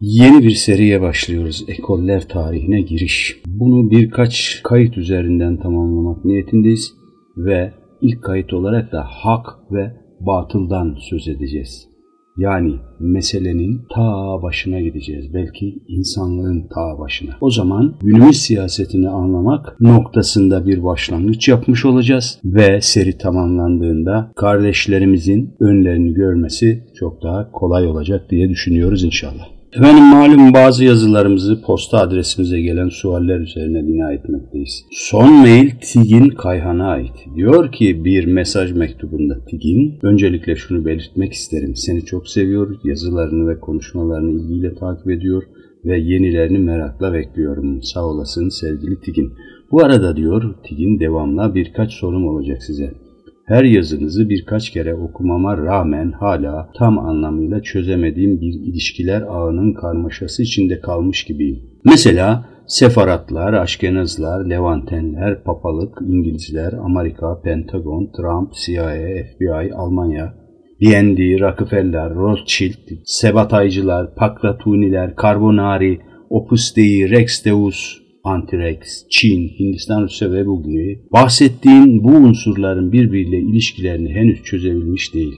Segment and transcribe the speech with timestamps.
[0.00, 1.64] Yeni bir seriye başlıyoruz.
[1.68, 3.40] Ekoller tarihine giriş.
[3.46, 6.92] Bunu birkaç kayıt üzerinden tamamlamak niyetindeyiz
[7.36, 11.88] ve ilk kayıt olarak da hak ve batıldan söz edeceğiz.
[12.36, 15.34] Yani meselenin ta başına gideceğiz.
[15.34, 17.30] Belki insanlığın ta başına.
[17.40, 26.14] O zaman günümüz siyasetini anlamak noktasında bir başlangıç yapmış olacağız ve seri tamamlandığında kardeşlerimizin önlerini
[26.14, 29.55] görmesi çok daha kolay olacak diye düşünüyoruz inşallah.
[29.76, 34.84] Efendim malum bazı yazılarımızı posta adresimize gelen sualler üzerine bina etmekteyiz.
[34.90, 37.12] Son mail Tigin Kayhan'a ait.
[37.34, 41.76] Diyor ki bir mesaj mektubunda Tigin, öncelikle şunu belirtmek isterim.
[41.76, 45.42] Seni çok seviyor, yazılarını ve konuşmalarını ilgiyle takip ediyor
[45.84, 47.82] ve yenilerini merakla bekliyorum.
[47.82, 49.32] Sağ olasın sevgili Tigin.
[49.70, 53.05] Bu arada diyor Tigin devamla birkaç sorum olacak size.
[53.46, 60.80] Her yazınızı birkaç kere okumama rağmen hala tam anlamıyla çözemediğim bir ilişkiler ağının karmaşası içinde
[60.80, 61.62] kalmış gibiyim.
[61.84, 68.94] Mesela Sefaratlar, Aşkenazlar, Levantenler, Papalık, İngilizler, Amerika, Pentagon, Trump, CIA,
[69.34, 70.34] FBI, Almanya,
[70.80, 78.78] BND, Rockefeller, Rothschild, Sebataycılar, Pakratuniler, Carbonari, Opus Dei, Rex Deus, Antirex,
[79.10, 85.34] Çin, Hindistan, Rusya ve bu gibi bahsettiğin bu unsurların birbiriyle ilişkilerini henüz çözebilmiş değil.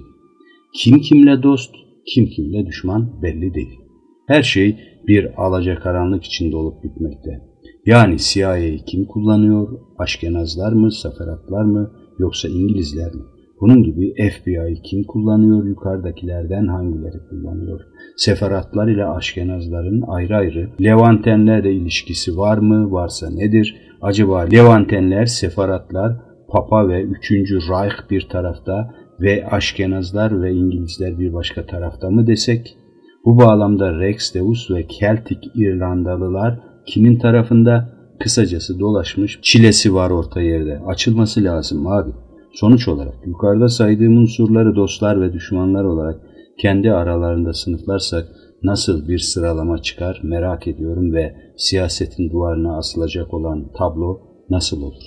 [0.74, 1.74] Kim kimle dost,
[2.06, 3.78] kim kimle düşman belli değil.
[4.26, 7.40] Her şey bir alacakaranlık içinde olup bitmekte.
[7.86, 9.80] Yani CIA'yı kim kullanıyor?
[9.98, 13.22] Aşkenazlar mı, Saferatlar mı yoksa İngilizler mi?
[13.60, 17.80] Bunun gibi FBI kim kullanıyor, yukarıdakilerden hangileri kullanıyor?
[18.16, 23.76] Seferatlar ile Aşkenazların ayrı ayrı Levantenlerle ilişkisi var mı, varsa nedir?
[24.02, 26.16] Acaba Levantenler, Seferatlar,
[26.48, 27.30] Papa ve 3.
[27.30, 32.76] Reich bir tarafta ve Aşkenazlar ve İngilizler bir başka tarafta mı desek?
[33.24, 37.98] Bu bağlamda Rex Deus ve Celtic İrlandalılar kimin tarafında?
[38.20, 40.80] Kısacası dolaşmış çilesi var orta yerde.
[40.86, 42.10] Açılması lazım abi.
[42.60, 46.20] Sonuç olarak yukarıda saydığım unsurları dostlar ve düşmanlar olarak
[46.60, 48.24] kendi aralarında sınıflarsak
[48.62, 54.20] nasıl bir sıralama çıkar merak ediyorum ve siyasetin duvarına asılacak olan tablo
[54.50, 55.02] nasıl olur?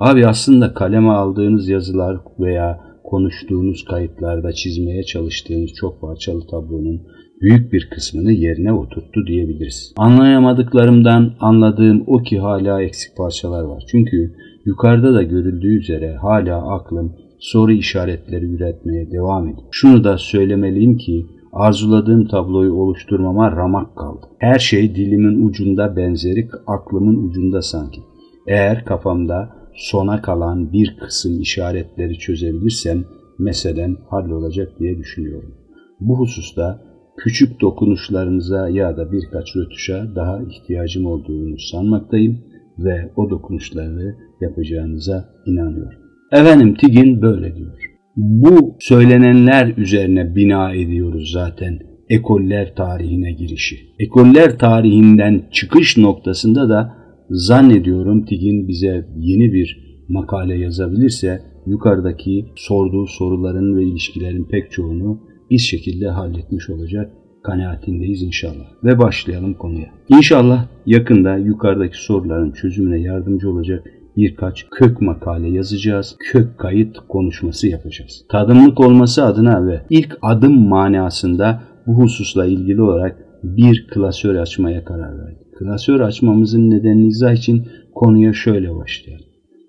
[0.00, 7.02] Abi aslında kaleme aldığınız yazılar veya konuştuğunuz kayıtlarda çizmeye çalıştığınız çok parçalı tablonun
[7.40, 9.94] büyük bir kısmını yerine oturttu diyebiliriz.
[9.96, 13.84] Anlayamadıklarımdan anladığım o ki hala eksik parçalar var.
[13.90, 14.34] Çünkü
[14.66, 19.68] Yukarıda da görüldüğü üzere hala aklım soru işaretleri üretmeye devam ediyor.
[19.70, 24.26] Şunu da söylemeliyim ki arzuladığım tabloyu oluşturmama ramak kaldı.
[24.38, 28.00] Her şey dilimin ucunda benzeri, aklımın ucunda sanki.
[28.46, 33.04] Eğer kafamda sona kalan bir kısım işaretleri çözebilirsem
[33.38, 35.54] meselem hallolacak diye düşünüyorum.
[36.00, 36.82] Bu hususta
[37.16, 42.38] küçük dokunuşlarınıza ya da birkaç rötuşa daha ihtiyacım olduğunu sanmaktayım
[42.78, 45.98] ve o dokunuşları yapacağınıza inanıyorum.
[46.32, 47.96] Efendim Tigin böyle diyor.
[48.16, 51.78] Bu söylenenler üzerine bina ediyoruz zaten
[52.08, 53.76] ekoller tarihine girişi.
[53.98, 56.94] Ekoller tarihinden çıkış noktasında da
[57.30, 65.20] zannediyorum Tigin bize yeni bir makale yazabilirse yukarıdaki sorduğu soruların ve ilişkilerin pek çoğunu
[65.50, 67.12] bir şekilde halletmiş olacak
[67.46, 68.66] kanaatindeyiz inşallah.
[68.84, 69.90] Ve başlayalım konuya.
[70.08, 73.84] İnşallah yakında yukarıdaki soruların çözümüne yardımcı olacak
[74.16, 76.16] birkaç kök makale yazacağız.
[76.18, 78.24] Kök kayıt konuşması yapacağız.
[78.28, 85.18] Tadımlık olması adına ve ilk adım manasında bu hususla ilgili olarak bir klasör açmaya karar
[85.18, 85.58] verdik.
[85.58, 89.26] Klasör açmamızın nedenini izah için konuya şöyle başlayalım.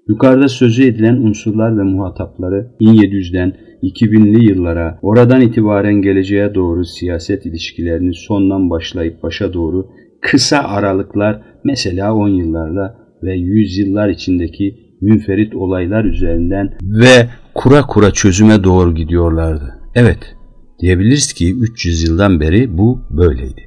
[0.09, 3.53] Yukarıda sözü edilen unsurlar ve muhatapları 1700'den
[3.83, 9.87] 2000'li yıllara, oradan itibaren geleceğe doğru siyaset ilişkilerini sondan başlayıp başa doğru
[10.21, 18.11] kısa aralıklar mesela 10 yıllarla ve 100 yıllar içindeki münferit olaylar üzerinden ve kura kura
[18.11, 19.79] çözüme doğru gidiyorlardı.
[19.95, 20.35] Evet,
[20.79, 23.66] diyebiliriz ki 300 yıldan beri bu böyleydi.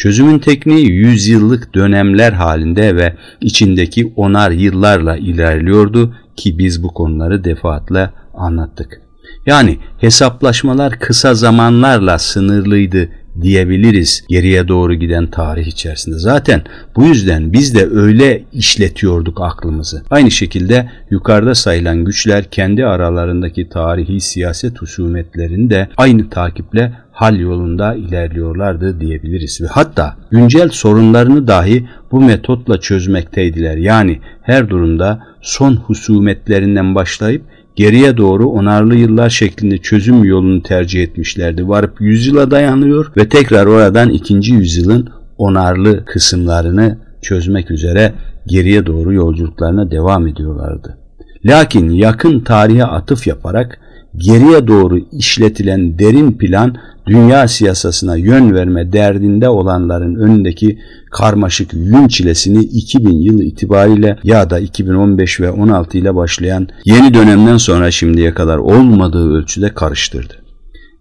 [0.00, 8.10] Çözümün tekniği yüzyıllık dönemler halinde ve içindeki onar yıllarla ilerliyordu ki biz bu konuları defaatle
[8.34, 9.00] anlattık.
[9.46, 13.08] Yani hesaplaşmalar kısa zamanlarla sınırlıydı
[13.42, 16.18] diyebiliriz geriye doğru giden tarih içerisinde.
[16.18, 16.62] Zaten
[16.96, 20.02] bu yüzden biz de öyle işletiyorduk aklımızı.
[20.10, 27.94] Aynı şekilde yukarıda sayılan güçler kendi aralarındaki tarihi siyaset husumetlerini de aynı takiple hal yolunda
[27.94, 33.76] ilerliyorlardı diyebiliriz ve hatta güncel sorunlarını dahi bu metotla çözmekteydiler.
[33.76, 37.42] Yani her durumda son husumetlerinden başlayıp
[37.76, 41.68] geriye doğru onarlı yıllar şeklinde çözüm yolunu tercih etmişlerdi.
[41.68, 45.08] Varıp yüzyıla dayanıyor ve tekrar oradan ikinci yüzyılın
[45.38, 48.12] onarlı kısımlarını çözmek üzere
[48.46, 50.98] geriye doğru yolculuklarına devam ediyorlardı.
[51.44, 53.80] Lakin yakın tarihe atıf yaparak
[54.16, 56.76] geriye doğru işletilen derin plan
[57.06, 60.78] dünya siyasasına yön verme derdinde olanların önündeki
[61.10, 67.56] karmaşık yün çilesini 2000 yılı itibariyle ya da 2015 ve 16 ile başlayan yeni dönemden
[67.56, 70.34] sonra şimdiye kadar olmadığı ölçüde karıştırdı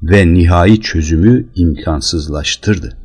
[0.04, 2.98] ve nihai çözümü imkansızlaştırdı.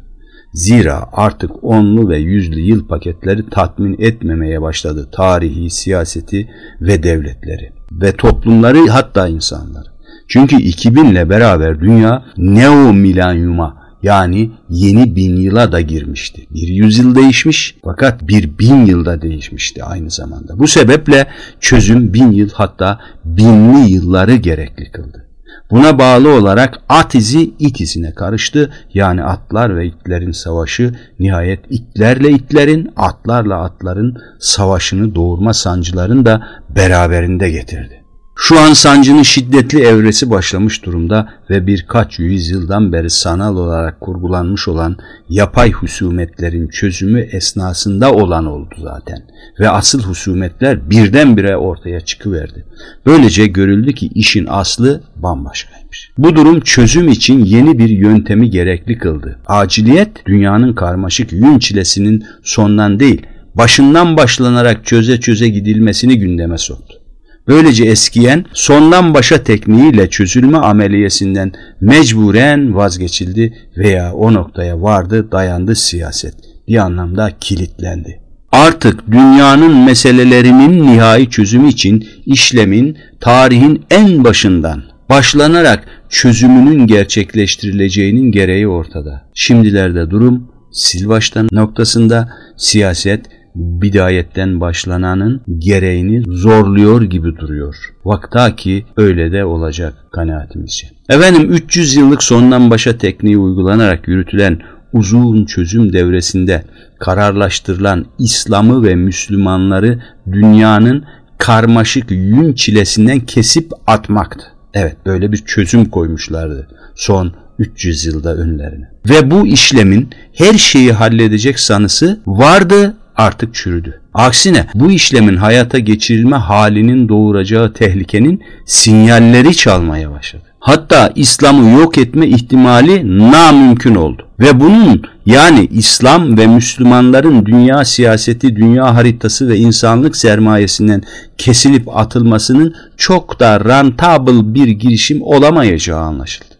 [0.53, 8.13] Zira artık onlu ve yüzlü yıl paketleri tatmin etmemeye başladı tarihi, siyaseti ve devletleri ve
[8.13, 9.94] toplumları hatta insanları.
[10.29, 16.47] Çünkü 2000 ile beraber dünya neo milenyuma yani yeni bin yıla da girmişti.
[16.51, 20.59] Bir yüzyıl değişmiş fakat bir bin yılda değişmişti aynı zamanda.
[20.59, 21.27] Bu sebeple
[21.61, 25.25] çözüm bin yıl hatta binli yılları gerekli kıldı.
[25.71, 28.73] Buna bağlı olarak at izi it izine karıştı.
[28.95, 36.47] Yani atlar ve itlerin savaşı nihayet itlerle itlerin, atlarla atların savaşını doğurma sancıların da
[36.77, 38.04] beraberinde getirdi.
[38.37, 44.97] Şu an sancının şiddetli evresi başlamış durumda ve birkaç yüzyıldan beri sanal olarak kurgulanmış olan
[45.29, 49.23] yapay husumetlerin çözümü esnasında olan oldu zaten.
[49.61, 52.65] Ve asıl husumetler birdenbire ortaya çıkıverdi.
[53.07, 56.11] Böylece görüldü ki işin aslı bambaşkaymış.
[56.19, 59.39] Bu durum çözüm için yeni bir yöntemi gerekli kıldı.
[59.47, 67.04] Aciliyet dünyanın karmaşık yün çilesinin sondan değil, başından başlanarak çöze çöze gidilmesini gündeme soktu.
[67.49, 76.35] Böylece eskiyen sondan başa tekniğiyle çözülme ameliyesinden mecburen vazgeçildi veya o noktaya vardı dayandı siyaset.
[76.69, 78.21] Bir anlamda kilitlendi.
[78.53, 89.23] Artık dünyanın meselelerinin nihai çözümü için işlemin tarihin en başından başlanarak çözümünün gerçekleştirileceğinin gereği ortada.
[89.35, 90.49] Şimdilerde durum
[90.83, 97.77] sil baştan noktasında siyaset bidayetten başlananın gereğini zorluyor gibi duruyor.
[98.05, 100.87] Vakta ki öyle de olacak kanaatimizce.
[101.09, 104.61] Efendim 300 yıllık sondan başa tekniği uygulanarak yürütülen
[104.93, 106.65] uzun çözüm devresinde
[107.01, 110.03] kararlaştırılan İslam'ı ve Müslümanları
[110.33, 111.05] dünyanın
[111.39, 114.45] karmaşık yün çilesinden kesip atmaktı.
[114.75, 118.91] Evet böyle bir çözüm koymuşlardı son 300 yılda önlerine.
[119.09, 124.01] Ve bu işlemin her şeyi halledecek sanısı vardı artık çürüdü.
[124.15, 130.43] Aksine bu işlemin hayata geçirilme halinin doğuracağı tehlikenin sinyalleri çalmaya başladı.
[130.61, 134.27] Hatta İslam'ı yok etme ihtimali namümkün oldu.
[134.41, 141.03] Ve bunun yani İslam ve Müslümanların dünya siyaseti, dünya haritası ve insanlık sermayesinden
[141.39, 146.54] kesilip atılmasının çok da rentable bir girişim olamayacağı anlaşıldı.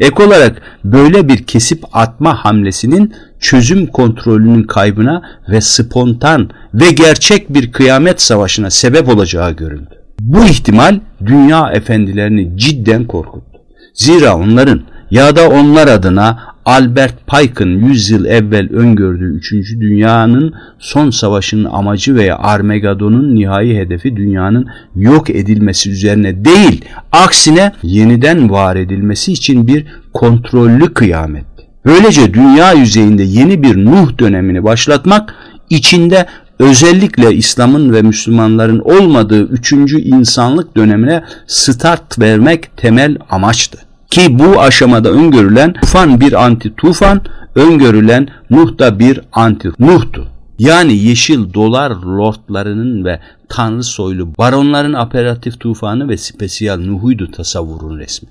[0.00, 7.72] Ek olarak böyle bir kesip atma hamlesinin çözüm kontrolünün kaybına ve spontan ve gerçek bir
[7.72, 10.00] kıyamet savaşına sebep olacağı görüldü.
[10.20, 13.58] Bu ihtimal dünya efendilerini cidden korkuttu.
[13.94, 19.52] Zira onların ya da onlar adına Albert Pike'ın 100 yıl evvel öngördüğü 3.
[19.80, 28.50] Dünyanın son savaşının amacı veya Armageddon'un nihai hedefi dünyanın yok edilmesi üzerine değil, aksine yeniden
[28.50, 31.66] var edilmesi için bir kontrollü kıyametti.
[31.84, 35.34] Böylece dünya yüzeyinde yeni bir Nuh dönemini başlatmak,
[35.70, 36.26] içinde
[36.58, 43.89] özellikle İslam'ın ve Müslümanların olmadığı üçüncü insanlık dönemine start vermek temel amaçtı.
[44.10, 47.22] Ki bu aşamada öngörülen tufan bir anti tufan,
[47.54, 50.26] öngörülen Nuh da bir anti Nuh'tu.
[50.58, 58.28] Yani yeşil dolar lordlarının ve tanrı soylu baronların aperatif tufanı ve spesiyal Nuh'uydu tasavvurun resmi.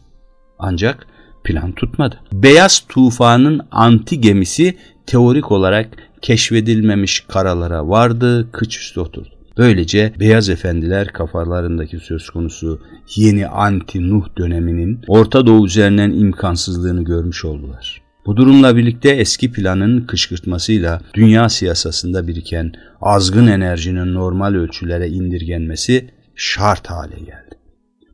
[0.59, 1.07] Ancak
[1.43, 2.19] plan tutmadı.
[2.33, 5.89] Beyaz tufanın anti gemisi teorik olarak
[6.21, 9.38] keşfedilmemiş karalara vardı, kıç üstü oturdu.
[9.59, 12.81] Böylece beyaz efendiler kafalarındaki söz konusu
[13.15, 18.01] yeni anti-Nuh döneminin Orta Doğu üzerinden imkansızlığını görmüş oldular.
[18.25, 26.87] Bu durumla birlikte eski planın kışkırtmasıyla dünya siyasasında biriken azgın enerjinin normal ölçülere indirgenmesi şart
[26.87, 27.55] hale geldi.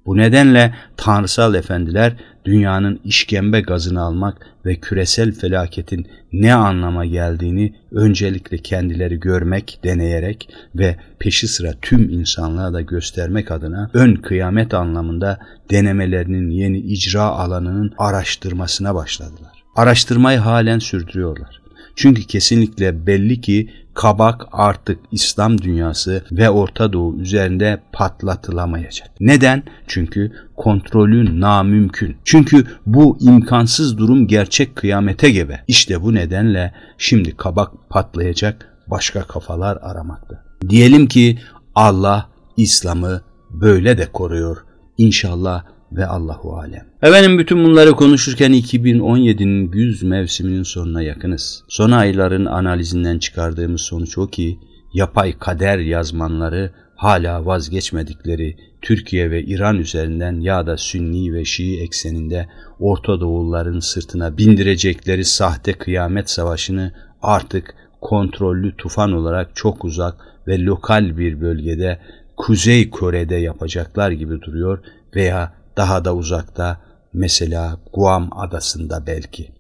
[0.05, 2.13] Bu nedenle tanrısal efendiler
[2.45, 10.97] dünyanın işkembe gazını almak ve küresel felaketin ne anlama geldiğini öncelikle kendileri görmek, deneyerek ve
[11.19, 15.39] peşi sıra tüm insanlığa da göstermek adına ön kıyamet anlamında
[15.71, 19.63] denemelerinin yeni icra alanının araştırmasına başladılar.
[19.75, 21.61] Araştırmayı halen sürdürüyorlar.
[21.95, 29.09] Çünkü kesinlikle belli ki kabak artık İslam dünyası ve Orta Doğu üzerinde patlatılamayacak.
[29.19, 29.63] Neden?
[29.87, 32.17] Çünkü kontrolü namümkün.
[32.23, 35.63] Çünkü bu imkansız durum gerçek kıyamete gebe.
[35.67, 40.43] İşte bu nedenle şimdi kabak patlayacak başka kafalar aramakta.
[40.69, 41.39] Diyelim ki
[41.75, 44.57] Allah İslam'ı böyle de koruyor.
[44.97, 45.63] İnşallah
[45.97, 46.85] ve Allahu alem.
[47.01, 51.63] Efendim bütün bunları konuşurken 2017'nin güz mevsiminin sonuna yakınız.
[51.67, 54.59] Son ayların analizinden çıkardığımız sonuç o ki
[54.93, 62.47] yapay kader yazmanları hala vazgeçmedikleri Türkiye ve İran üzerinden ya da Sünni ve Şii ekseninde
[62.79, 70.15] Orta Doğulların sırtına bindirecekleri sahte kıyamet savaşını artık kontrollü tufan olarak çok uzak
[70.47, 71.99] ve lokal bir bölgede
[72.37, 74.79] Kuzey Kore'de yapacaklar gibi duruyor
[75.15, 76.77] veya daha da uzakta
[77.13, 79.51] mesela Guam adasında belki.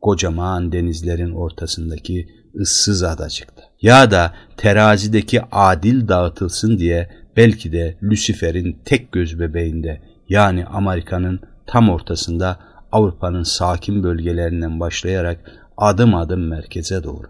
[0.00, 2.28] Kocaman denizlerin ortasındaki
[2.60, 3.62] ıssız adacıkta.
[3.82, 11.90] Ya da terazideki adil dağıtılsın diye belki de Lucifer'in tek göz bebeğinde yani Amerika'nın tam
[11.90, 12.58] ortasında
[12.92, 17.26] Avrupa'nın sakin bölgelerinden başlayarak adım adım merkeze doğru.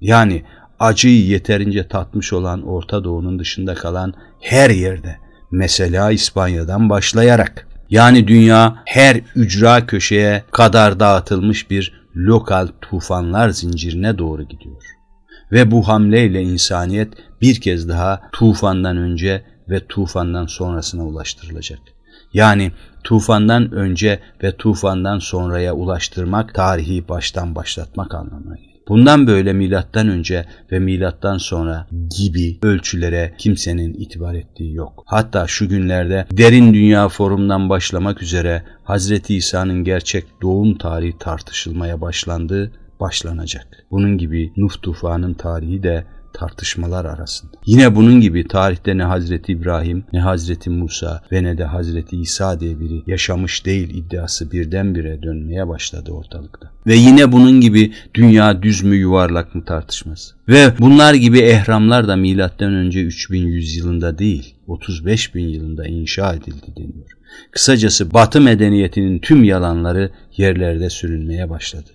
[0.00, 0.44] Yani
[0.78, 5.16] acıyı yeterince tatmış olan Orta Doğu'nun dışında kalan her yerde
[5.50, 14.42] mesela İspanya'dan başlayarak yani dünya her ücra köşeye kadar dağıtılmış bir lokal tufanlar zincirine doğru
[14.42, 14.82] gidiyor.
[15.52, 21.78] Ve bu hamleyle insaniyet bir kez daha tufandan önce ve tufandan sonrasına ulaştırılacak.
[22.32, 22.72] Yani
[23.04, 28.73] tufandan önce ve tufandan sonraya ulaştırmak tarihi baştan başlatmak anlamına gelir.
[28.88, 31.86] Bundan böyle milattan önce ve milattan sonra
[32.18, 35.04] gibi ölçülere kimsenin itibar ettiği yok.
[35.06, 42.72] Hatta şu günlerde derin dünya forumdan başlamak üzere Hazreti İsa'nın gerçek doğum tarihi tartışılmaya başlandı,
[43.00, 43.86] başlanacak.
[43.90, 47.52] Bunun gibi Nuh tufanın tarihi de tartışmalar arasında.
[47.66, 52.60] Yine bunun gibi tarihte ne Hazreti İbrahim, ne Hazreti Musa ve ne de Hazreti İsa
[52.60, 56.70] diye biri yaşamış değil iddiası birdenbire dönmeye başladı ortalıkta.
[56.86, 60.34] Ve yine bunun gibi dünya düz mü yuvarlak mı tartışması.
[60.48, 66.76] Ve bunlar gibi ehramlar da milattan önce 3100 yılında değil 35 bin yılında inşa edildi
[66.76, 67.10] deniyor.
[67.50, 71.90] Kısacası Batı medeniyetinin tüm yalanları yerlerde sürülmeye başladı.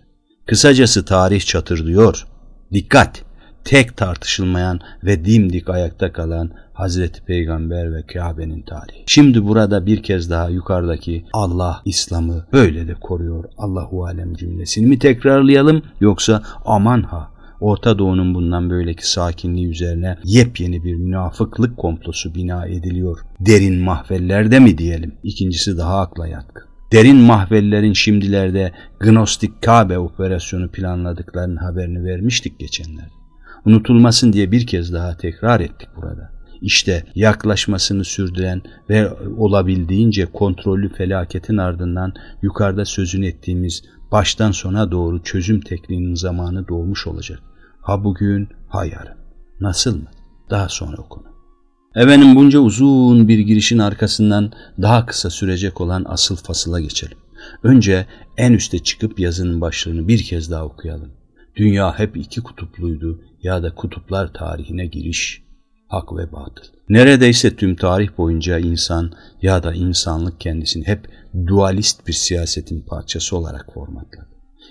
[0.45, 2.27] Kısacası tarih çatırdıyor.
[2.73, 3.28] Dikkat!
[3.63, 9.03] Tek tartışılmayan ve dimdik ayakta kalan Hazreti Peygamber ve Kabe'nin tarihi.
[9.07, 14.99] Şimdi burada bir kez daha yukarıdaki Allah İslam'ı böyle de koruyor Allahu alem cümlesini mi
[14.99, 22.65] tekrarlayalım yoksa aman ha Orta Doğu'nun bundan böyleki sakinliği üzerine yepyeni bir münafıklık komplosu bina
[22.65, 23.19] ediliyor.
[23.39, 25.15] Derin mahvellerde mi diyelim?
[25.23, 26.63] İkincisi daha akla yatkın.
[26.91, 33.18] Derin mahvellerin şimdilerde Gnostik Kabe operasyonu planladıklarının haberini vermiştik geçenlerde
[33.65, 36.31] unutulmasın diye bir kez daha tekrar ettik burada.
[36.61, 45.61] İşte yaklaşmasını sürdüren ve olabildiğince kontrollü felaketin ardından yukarıda sözünü ettiğimiz baştan sona doğru çözüm
[45.61, 47.39] tekniğinin zamanı doğmuş olacak.
[47.81, 49.17] Ha bugün ha yarın.
[49.59, 50.07] Nasıl mı?
[50.49, 51.23] Daha sonra okunu.
[51.95, 54.51] Efendim bunca uzun bir girişin arkasından
[54.81, 57.17] daha kısa sürecek olan asıl fasıla geçelim.
[57.63, 58.05] Önce
[58.37, 61.11] en üste çıkıp yazının başlığını bir kez daha okuyalım.
[61.59, 65.43] Dünya hep iki kutupluydu ya da kutuplar tarihine giriş,
[65.87, 66.63] hak ve batıl.
[66.89, 69.11] Neredeyse tüm tarih boyunca insan
[69.41, 71.07] ya da insanlık kendisini hep
[71.47, 74.27] dualist bir siyasetin parçası olarak formatladı.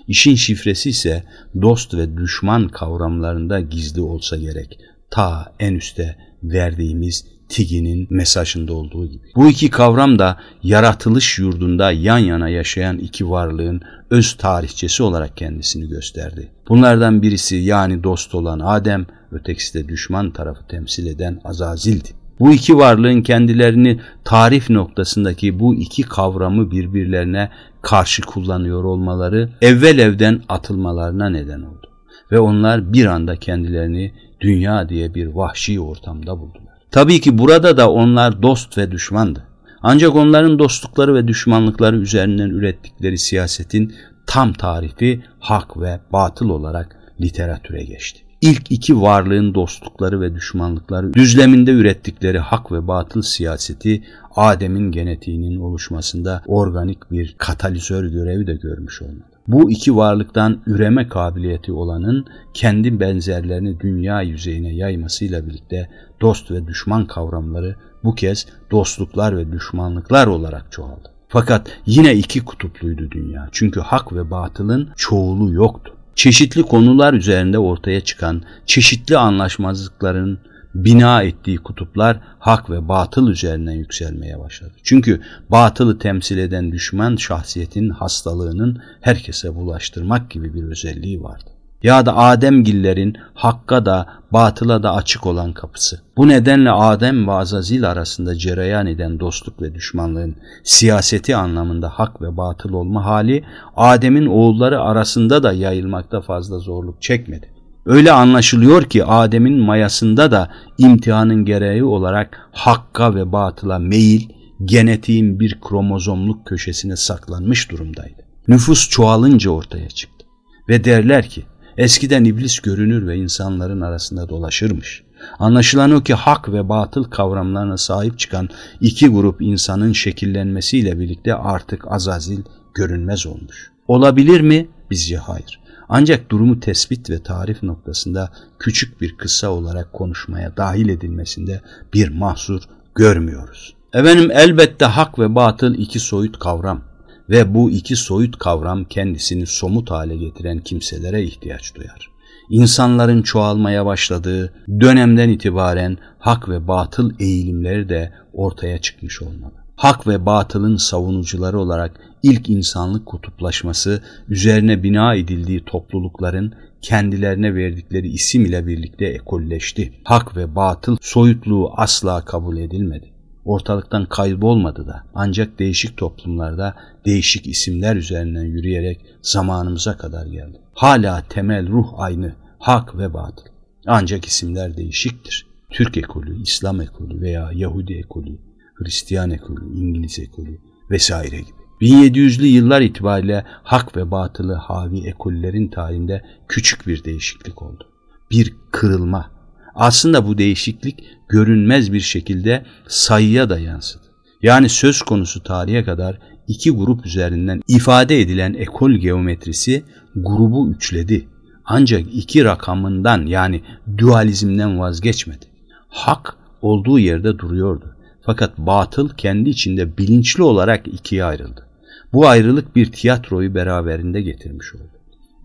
[0.07, 1.23] İşin şifresi ise
[1.61, 4.79] dost ve düşman kavramlarında gizli olsa gerek.
[5.11, 9.27] Ta en üste verdiğimiz Tigi'nin mesajında olduğu gibi.
[9.35, 15.89] Bu iki kavram da yaratılış yurdunda yan yana yaşayan iki varlığın öz tarihçesi olarak kendisini
[15.89, 16.51] gösterdi.
[16.69, 22.09] Bunlardan birisi yani dost olan Adem, ötekisi de düşman tarafı temsil eden Azazil'di.
[22.39, 27.49] Bu iki varlığın kendilerini tarif noktasındaki bu iki kavramı birbirlerine
[27.81, 31.87] karşı kullanıyor olmaları evvel evden atılmalarına neden oldu.
[32.31, 36.68] Ve onlar bir anda kendilerini dünya diye bir vahşi ortamda buldular.
[36.91, 39.43] Tabii ki burada da onlar dost ve düşmandı.
[39.81, 43.93] Ancak onların dostlukları ve düşmanlıkları üzerinden ürettikleri siyasetin
[44.27, 48.21] tam tarifi hak ve batıl olarak literatüre geçti.
[48.41, 54.03] ilk iki varlığın dostlukları ve düşmanlıkları düzleminde ürettikleri hak ve batıl siyaseti
[54.35, 59.28] Adem'in genetiğinin oluşmasında organik bir katalizör görevi de görmüş olmalı.
[59.49, 65.89] Bu iki varlıktan üreme kabiliyeti olanın kendi benzerlerini dünya yüzeyine yaymasıyla birlikte
[66.21, 71.11] dost ve düşman kavramları bu kez dostluklar ve düşmanlıklar olarak çoğaldı.
[71.27, 73.49] Fakat yine iki kutupluydu dünya.
[73.51, 75.93] Çünkü hak ve batılın çoğulu yoktu.
[76.15, 80.39] Çeşitli konular üzerinde ortaya çıkan çeşitli anlaşmazlıkların
[80.75, 84.73] bina ettiği kutuplar hak ve batıl üzerinden yükselmeye başladı.
[84.83, 91.49] Çünkü batılı temsil eden düşman şahsiyetin hastalığının herkese bulaştırmak gibi bir özelliği vardı
[91.83, 96.01] ya da Ademgillerin hakka da batıla da açık olan kapısı.
[96.17, 102.37] Bu nedenle Adem ve Azazil arasında cereyan eden dostluk ve düşmanlığın siyaseti anlamında hak ve
[102.37, 103.45] batıl olma hali
[103.75, 107.58] Adem'in oğulları arasında da yayılmakta fazla zorluk çekmedi.
[107.85, 114.29] Öyle anlaşılıyor ki Adem'in mayasında da imtihanın gereği olarak hakka ve batıla meyil
[114.65, 118.23] genetiğin bir kromozomluk köşesine saklanmış durumdaydı.
[118.47, 120.25] Nüfus çoğalınca ortaya çıktı.
[120.69, 121.45] Ve derler ki
[121.79, 125.03] Eskiden iblis görünür ve insanların arasında dolaşırmış.
[125.39, 128.49] Anlaşılan o ki hak ve batıl kavramlarına sahip çıkan
[128.81, 132.39] iki grup insanın şekillenmesiyle birlikte artık Azazil
[132.73, 133.71] görünmez olmuş.
[133.87, 134.67] Olabilir mi?
[134.91, 135.59] Bizce hayır.
[135.89, 141.61] Ancak durumu tespit ve tarif noktasında küçük bir kısa olarak konuşmaya dahil edilmesinde
[141.93, 142.61] bir mahsur
[142.95, 143.75] görmüyoruz.
[143.93, 146.81] Efendim elbette hak ve batıl iki soyut kavram
[147.29, 152.09] ve bu iki soyut kavram kendisini somut hale getiren kimselere ihtiyaç duyar.
[152.49, 159.53] İnsanların çoğalmaya başladığı dönemden itibaren hak ve batıl eğilimleri de ortaya çıkmış olmalı.
[159.79, 168.45] Hak ve batılın savunucuları olarak ilk insanlık kutuplaşması üzerine bina edildiği toplulukların kendilerine verdikleri isim
[168.45, 169.93] ile birlikte ekolleşti.
[170.03, 173.11] Hak ve batıl soyutluğu asla kabul edilmedi
[173.45, 180.57] ortalıktan kaybolmadı da ancak değişik toplumlarda değişik isimler üzerinden yürüyerek zamanımıza kadar geldi.
[180.73, 183.45] Hala temel ruh aynı, hak ve batıl.
[183.87, 185.47] Ancak isimler değişiktir.
[185.69, 188.48] Türk ekolü, İslam ekolü veya Yahudi ekolü,
[188.79, 190.59] Hristiyan ekolü, İngiliz ekolü
[190.89, 191.59] vesaire gibi.
[191.81, 197.87] 1700'lü yıllar itibariyle hak ve batılı havi ekollerin tarihinde küçük bir değişiklik oldu.
[198.31, 199.31] Bir kırılma,
[199.75, 204.03] aslında bu değişiklik görünmez bir şekilde sayıya da yansıdı.
[204.41, 209.83] Yani söz konusu tarihe kadar iki grup üzerinden ifade edilen ekol geometrisi
[210.15, 211.27] grubu üçledi.
[211.65, 213.61] Ancak iki rakamından yani
[213.97, 215.45] dualizmden vazgeçmedi.
[215.87, 217.95] Hak olduğu yerde duruyordu.
[218.29, 221.65] Fakat batıl kendi içinde bilinçli olarak ikiye ayrıldı.
[222.13, 224.91] Bu ayrılık bir tiyatroyu beraberinde getirmiş oldu.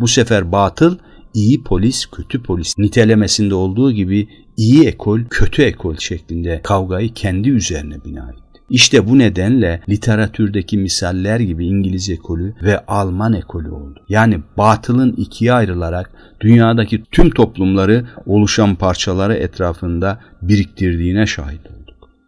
[0.01, 0.99] Bu sefer batıl
[1.35, 8.05] iyi polis, kötü polis nitelemesinde olduğu gibi iyi ekol, kötü ekol şeklinde kavgayı kendi üzerine
[8.05, 8.61] bina etti.
[8.71, 14.05] İşte bu nedenle literatürdeki misaller gibi İngiliz ekolü ve Alman ekolü oldu.
[14.09, 21.84] Yani batılın ikiye ayrılarak dünyadaki tüm toplumları oluşan parçaları etrafında biriktirdiğine şahit olduk.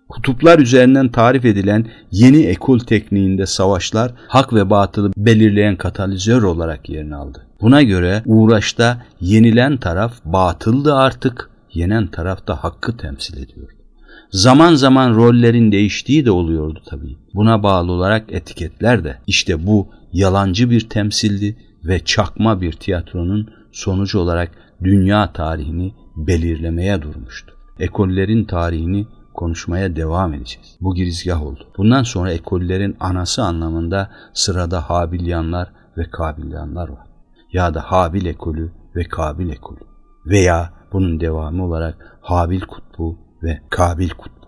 [0.09, 7.17] Kutuplar üzerinden tarif edilen yeni ekol tekniğinde savaşlar hak ve batılı belirleyen katalizör olarak yerini
[7.17, 7.47] aldı.
[7.61, 13.69] Buna göre uğraşta yenilen taraf batıldı artık, yenen taraf da hakkı temsil ediyor.
[14.31, 17.17] Zaman zaman rollerin değiştiği de oluyordu tabii.
[17.35, 24.19] Buna bağlı olarak etiketler de işte bu yalancı bir temsildi ve çakma bir tiyatronun sonucu
[24.19, 24.51] olarak
[24.85, 27.55] dünya tarihini belirlemeye durmuştu.
[27.79, 30.77] Ekollerin tarihini konuşmaya devam edeceğiz.
[30.81, 31.69] Bu girizgah oldu.
[31.79, 37.07] Bundan sonra ekollerin anası anlamında sırada Habilyanlar ve Kabilyanlar var
[37.53, 39.81] ya da Habil ekolü ve Kabil ekolü
[40.27, 44.47] veya bunun devamı olarak Habil kutbu ve Kabil kutbu.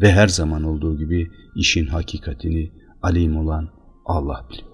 [0.00, 3.68] Ve her zaman olduğu gibi işin hakikatini alim olan
[4.06, 4.69] Allah biliyor.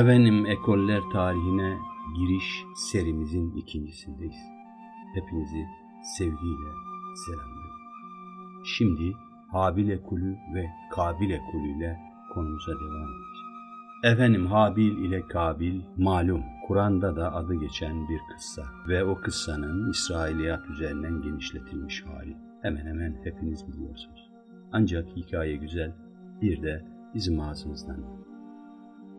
[0.00, 1.78] Efendim Ekoller tarihine
[2.16, 4.36] giriş serimizin ikincisindeyiz.
[5.14, 5.66] Hepinizi
[6.16, 6.70] sevgiyle
[7.26, 7.80] selamlıyorum.
[8.64, 9.16] Şimdi
[9.52, 11.98] Habil ekolü ve Kabil ekolü ile
[12.34, 13.46] konumuza devam edeceğiz.
[14.04, 20.70] Efendim Habil ile Kabil malum Kur'an'da da adı geçen bir kıssa ve o kıssanın İsrailiyat
[20.70, 22.36] üzerinden genişletilmiş hali.
[22.62, 24.30] Hemen hemen hepiniz biliyorsunuz.
[24.72, 25.92] Ancak hikaye güzel,
[26.42, 28.26] bir de bizim ağzımızdan.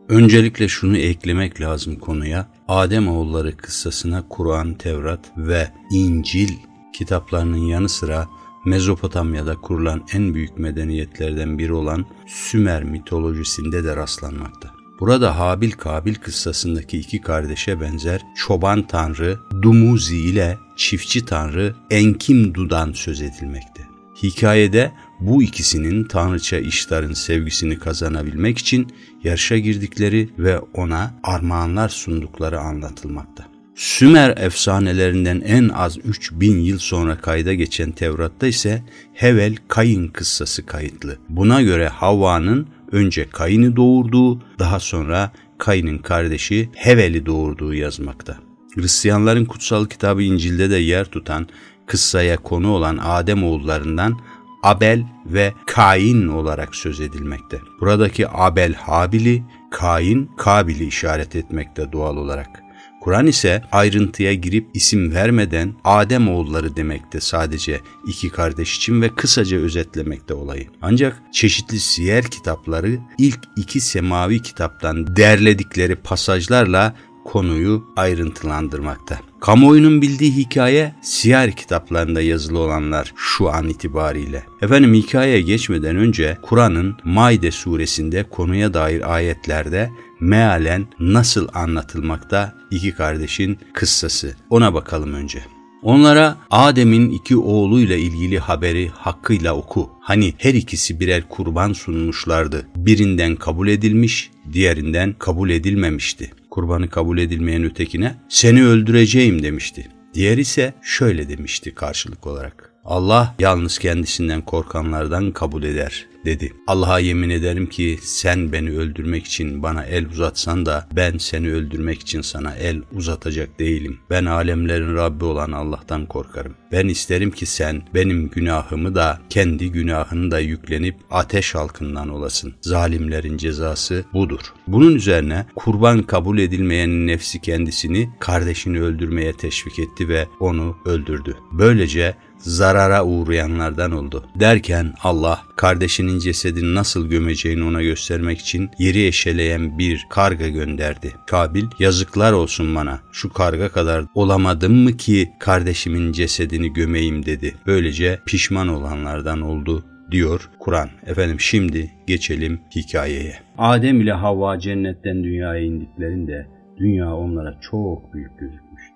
[0.08, 2.48] Öncelikle şunu eklemek lazım konuya.
[2.68, 6.48] Adem oğulları kıssasına Kur'an, Tevrat ve İncil
[6.92, 8.28] kitaplarının yanı sıra
[8.64, 14.70] Mezopotamya'da kurulan en büyük medeniyetlerden biri olan Sümer mitolojisinde de rastlanmakta.
[15.00, 23.22] Burada Habil Kabil kıssasındaki iki kardeşe benzer çoban tanrı Dumuzi ile çiftçi tanrı Enkimdu'dan söz
[23.22, 23.82] edilmekte.
[24.22, 28.86] Hikayede bu ikisinin tanrıça işlerin sevgisini kazanabilmek için
[29.24, 33.48] yarışa girdikleri ve ona armağanlar sundukları anlatılmakta.
[33.74, 38.82] Sümer efsanelerinden en az 3000 yıl sonra kayda geçen Tevrat'ta ise
[39.14, 41.18] Hevel Kayın kıssası kayıtlı.
[41.28, 48.36] Buna göre Havva'nın önce Kayın'ı doğurduğu, daha sonra Kayın'ın kardeşi Hevel'i doğurduğu yazmakta.
[48.74, 51.48] Hristiyanların kutsal kitabı İncil'de de yer tutan,
[51.86, 54.20] kıssaya konu olan Adem oğullarından
[54.62, 57.60] Abel ve Kain olarak söz edilmekte.
[57.80, 62.62] Buradaki Abel Habil'i, Kain Kabil'i işaret etmekte doğal olarak.
[63.00, 69.58] Kur'an ise ayrıntıya girip isim vermeden Adem oğulları demekte sadece iki kardeş için ve kısaca
[69.58, 70.66] özetlemekte olayı.
[70.82, 76.94] Ancak çeşitli siyer kitapları ilk iki semavi kitaptan derledikleri pasajlarla
[77.28, 79.18] konuyu ayrıntılandırmakta.
[79.40, 84.44] Kamuoyunun bildiği hikaye siyer kitaplarında yazılı olanlar şu an itibariyle.
[84.62, 93.58] Efendim hikayeye geçmeden önce Kur'an'ın Maide suresinde konuya dair ayetlerde mealen nasıl anlatılmakta iki kardeşin
[93.74, 94.36] kıssası.
[94.50, 95.42] Ona bakalım önce.
[95.82, 99.90] Onlara Adem'in iki oğluyla ilgili haberi hakkıyla oku.
[100.00, 102.66] Hani her ikisi birer kurban sunmuşlardı.
[102.76, 106.30] Birinden kabul edilmiş, diğerinden kabul edilmemişti.
[106.50, 109.88] Kurbanı kabul edilmeyen ötekine seni öldüreceğim demişti.
[110.14, 112.72] Diğer ise şöyle demişti karşılık olarak.
[112.84, 116.52] Allah yalnız kendisinden korkanlardan kabul eder dedi.
[116.66, 122.00] Allah'a yemin ederim ki sen beni öldürmek için bana el uzatsan da ben seni öldürmek
[122.00, 123.98] için sana el uzatacak değilim.
[124.10, 126.54] Ben alemlerin Rabbi olan Allah'tan korkarım.
[126.72, 132.54] Ben isterim ki sen benim günahımı da kendi günahını da yüklenip ateş halkından olasın.
[132.60, 134.40] Zalimlerin cezası budur.
[134.66, 141.36] Bunun üzerine kurban kabul edilmeyen nefsi kendisini kardeşini öldürmeye teşvik etti ve onu öldürdü.
[141.52, 144.24] Böylece zarara uğrayanlardan oldu.
[144.40, 151.12] Derken Allah kardeşinin cesedini nasıl gömeceğini ona göstermek için yeri eşeleyen bir karga gönderdi.
[151.26, 157.54] Kabil yazıklar olsun bana şu karga kadar olamadım mı ki kardeşimin cesedini gömeyim dedi.
[157.66, 160.88] Böylece pişman olanlardan oldu diyor Kur'an.
[161.06, 163.34] Efendim şimdi geçelim hikayeye.
[163.58, 166.46] Adem ile Havva cennetten dünyaya indiklerinde
[166.78, 168.94] dünya onlara çok büyük gözükmüştü.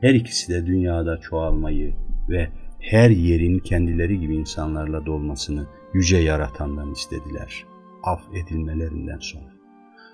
[0.00, 1.94] Her ikisi de dünyada çoğalmayı
[2.28, 2.48] ve
[2.80, 7.64] her yerin kendileri gibi insanlarla dolmasını yüce yaratandan istediler.
[8.02, 9.50] Af edilmelerinden sonra.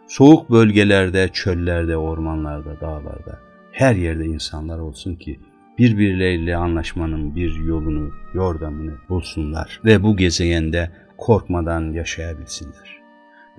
[0.08, 3.38] Soğuk bölgelerde, çöllerde, ormanlarda, dağlarda,
[3.72, 5.40] her yerde insanlar olsun ki
[5.78, 12.96] birbirleriyle anlaşmanın bir yolunu, yordamını bulsunlar ve bu gezegende korkmadan yaşayabilsinler.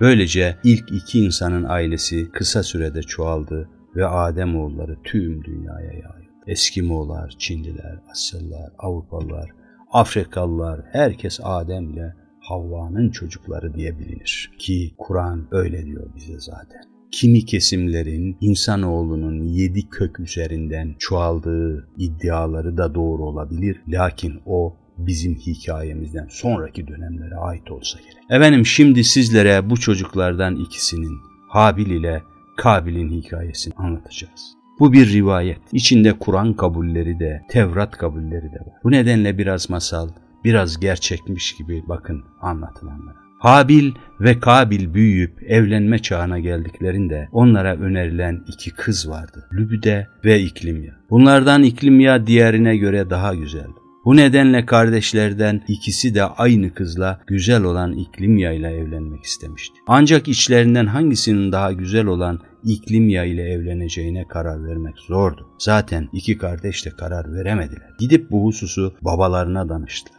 [0.00, 6.27] Böylece ilk iki insanın ailesi kısa sürede çoğaldı ve Adem oğulları tüm dünyaya yayıldı.
[6.48, 9.50] Eskimolar, Çinliler, Asyalılar, Avrupalılar,
[9.92, 14.50] Afrikalılar, herkes Adem'le Havva'nın çocukları diye bilinir.
[14.58, 16.80] Ki Kur'an öyle diyor bize zaten.
[17.10, 23.82] Kimi kesimlerin insanoğlunun yedi kök üzerinden çoğaldığı iddiaları da doğru olabilir.
[23.88, 28.24] Lakin o bizim hikayemizden sonraki dönemlere ait olsa gerek.
[28.30, 32.22] Efendim şimdi sizlere bu çocuklardan ikisinin Habil ile
[32.56, 34.57] Kabil'in hikayesini anlatacağız.
[34.80, 35.60] Bu bir rivayet.
[35.72, 38.74] İçinde Kur'an kabulleri de, Tevrat kabulleri de var.
[38.84, 40.08] Bu nedenle biraz masal,
[40.44, 43.16] biraz gerçekmiş gibi bakın anlatılanlara.
[43.38, 49.48] Habil ve Kabil büyüyüp evlenme çağına geldiklerinde onlara önerilen iki kız vardı.
[49.52, 50.94] Lübüde ve İklimya.
[51.10, 53.78] Bunlardan İklimya diğerine göre daha güzeldi.
[54.04, 59.74] Bu nedenle kardeşlerden ikisi de aynı kızla güzel olan İklimya ile evlenmek istemişti.
[59.86, 65.46] Ancak içlerinden hangisinin daha güzel olan İklimya ile evleneceğine karar vermek zordu.
[65.58, 67.90] Zaten iki kardeş de karar veremediler.
[67.98, 70.18] Gidip bu hususu babalarına danıştılar.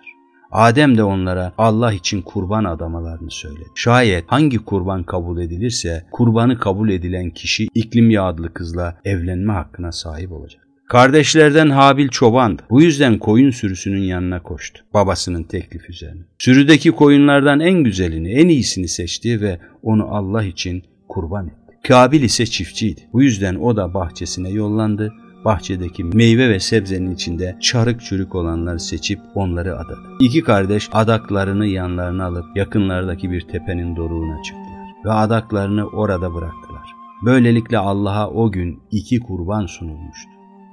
[0.52, 3.70] Adem de onlara Allah için kurban adamalarını söyledi.
[3.76, 10.32] Şayet hangi kurban kabul edilirse kurbanı kabul edilen kişi İklimya adlı kızla evlenme hakkına sahip
[10.32, 10.70] olacak.
[10.90, 12.62] Kardeşlerden Habil çobandı.
[12.70, 14.84] Bu yüzden koyun sürüsünün yanına koştu.
[14.94, 16.22] Babasının teklif üzerine.
[16.40, 21.59] Sürüdeki koyunlardan en güzelini, en iyisini seçti ve onu Allah için kurban etti.
[21.88, 23.02] Kabil ise çiftçiydi.
[23.14, 25.14] Bu yüzden o da bahçesine yollandı.
[25.46, 30.08] bahçedeki meyve ve sebzenin içinde çarık çürük olanları seçip onları adadı.
[30.20, 34.70] İki kardeş adaklarını yanlarına alıp yakınlardaki bir tepenin doruğuna çıktılar
[35.06, 36.96] ve adaklarını orada bıraktılar.
[37.26, 40.32] Böylelikle Allah'a o gün iki kurban sunulmuştu.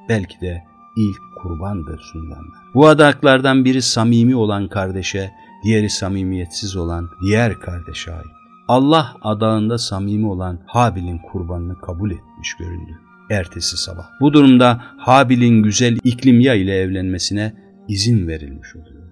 [0.09, 0.63] Belki de
[0.97, 2.59] ilk kurbandır sunulanlar.
[2.75, 5.33] Bu adaklardan biri samimi olan kardeşe,
[5.65, 8.36] diğeri samimiyetsiz olan diğer kardeşe ait.
[8.69, 12.99] Allah adağında samimi olan Habil'in kurbanını kabul etmiş göründü.
[13.31, 14.07] Ertesi sabah.
[14.21, 17.55] Bu durumda Habil'in güzel İklimya ile evlenmesine
[17.89, 19.07] izin verilmiş oluyordu.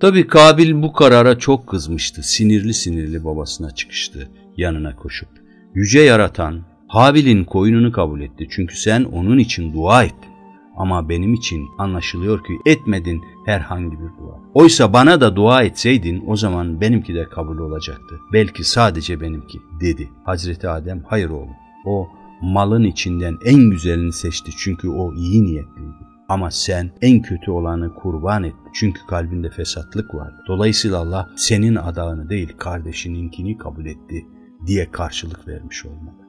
[0.00, 2.22] Tabi Kabil bu karara çok kızmıştı.
[2.22, 5.28] Sinirli sinirli babasına çıkıştı yanına koşup.
[5.74, 10.33] Yüce yaratan Habil'in koyununu kabul etti çünkü sen onun için dua ettin.
[10.76, 14.40] Ama benim için anlaşılıyor ki etmedin herhangi bir dua.
[14.54, 18.20] Oysa bana da dua etseydin o zaman benimki de kabul olacaktı.
[18.32, 20.10] Belki sadece benimki dedi.
[20.24, 21.56] Hazreti Adem hayır oğlum.
[21.86, 22.08] O
[22.42, 26.04] malın içinden en güzelini seçti çünkü o iyi niyetliydi.
[26.28, 30.32] Ama sen en kötü olanı kurban et çünkü kalbinde fesatlık var.
[30.48, 34.26] Dolayısıyla Allah senin adağını değil kardeşininkini kabul etti
[34.66, 36.23] diye karşılık vermiş olmalı.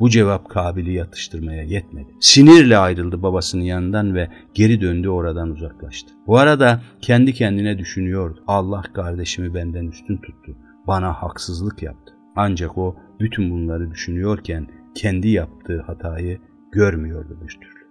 [0.00, 2.08] Bu cevap Kabil'i yatıştırmaya yetmedi.
[2.20, 6.12] Sinirle ayrıldı babasının yanından ve geri döndü oradan uzaklaştı.
[6.26, 8.44] Bu arada kendi kendine düşünüyordu.
[8.46, 10.56] Allah kardeşimi benden üstün tuttu.
[10.86, 12.12] Bana haksızlık yaptı.
[12.36, 16.38] Ancak o bütün bunları düşünüyorken kendi yaptığı hatayı
[16.72, 17.88] görmüyordu bir türlü.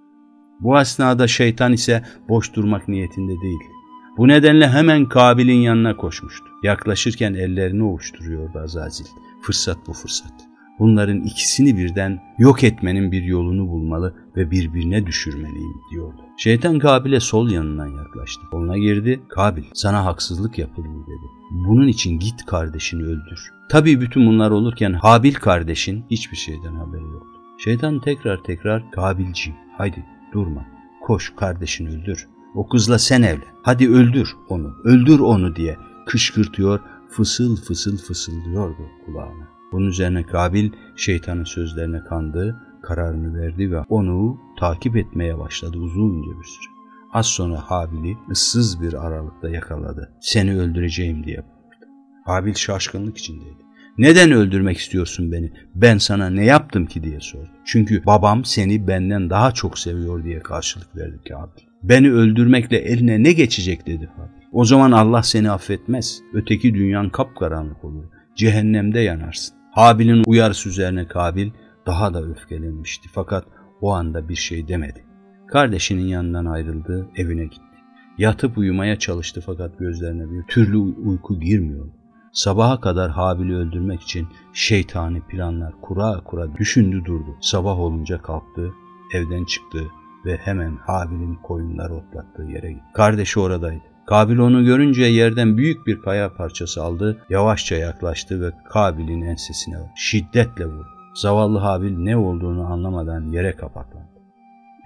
[0.59, 3.71] Bu esnada şeytan ise boş durmak niyetinde değildi.
[4.17, 6.45] Bu nedenle hemen Kabil'in yanına koşmuştu.
[6.63, 9.05] Yaklaşırken ellerini ovuşturuyordu Azazil.
[9.41, 10.46] Fırsat bu fırsat.
[10.79, 16.21] Bunların ikisini birden yok etmenin bir yolunu bulmalı ve birbirine düşürmeliyim diyordu.
[16.37, 18.41] Şeytan Kabil'e sol yanından yaklaştı.
[18.51, 19.21] Koluna girdi.
[19.29, 21.27] Kabil sana haksızlık yapıldı dedi.
[21.51, 23.51] Bunun için git kardeşini öldür.
[23.69, 27.39] Tabii bütün bunlar olurken Habil kardeşin hiçbir şeyden haberi yoktu.
[27.57, 30.65] Şeytan tekrar tekrar Kabilciğim haydi durma
[31.07, 32.27] koş kardeşini öldür.
[32.55, 33.53] O kızla sen evlen.
[33.63, 39.56] Hadi öldür onu, öldür onu diye kışkırtıyor, fısıl fısıl fısıldıyordu kulağına.
[39.71, 46.45] Bunun üzerine Kabil şeytanın sözlerine kandı, kararını verdi ve onu takip etmeye başladı uzunca bir
[46.45, 46.73] süre.
[47.13, 50.11] Az sonra Habil'i ıssız bir aralıkta yakaladı.
[50.21, 51.85] Seni öldüreceğim diye bağırdı.
[52.25, 53.67] Habil şaşkınlık içindeydi.
[53.97, 55.51] Neden öldürmek istiyorsun beni?
[55.75, 57.49] Ben sana ne yaptım ki diye sordu.
[57.65, 61.61] Çünkü babam seni benden daha çok seviyor diye karşılık verdi Kabil.
[61.83, 64.41] Beni öldürmekle eline ne geçecek dedi Habil.
[64.51, 66.21] O zaman Allah seni affetmez.
[66.33, 68.03] Öteki dünyan kapkaranlık olur.
[68.35, 69.56] Cehennemde yanarsın.
[69.77, 71.51] Habil'in uyarısı üzerine Kabil
[71.85, 73.45] daha da öfkelenmişti fakat
[73.81, 75.05] o anda bir şey demedi.
[75.47, 77.77] Kardeşinin yanından ayrıldı, evine gitti.
[78.17, 81.93] Yatıp uyumaya çalıştı fakat gözlerine bir türlü uyku girmiyordu.
[82.31, 87.37] Sabaha kadar Habil'i öldürmek için şeytani planlar kura kura düşündü durdu.
[87.41, 88.73] Sabah olunca kalktı,
[89.13, 89.83] evden çıktı
[90.25, 92.85] ve hemen Habil'in koyunları otlattığı yere gitti.
[92.93, 93.96] Kardeşi oradaydı.
[94.07, 100.65] Kabil onu görünce yerden büyük bir kaya parçası aldı, yavaşça yaklaştı ve Kabil'in ensesine şiddetle
[100.65, 100.87] vurdu.
[101.15, 104.07] Zavallı Habil ne olduğunu anlamadan yere kapaklandı.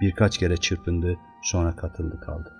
[0.00, 2.52] Birkaç kere çırpındı, sonra katıldı kaldı.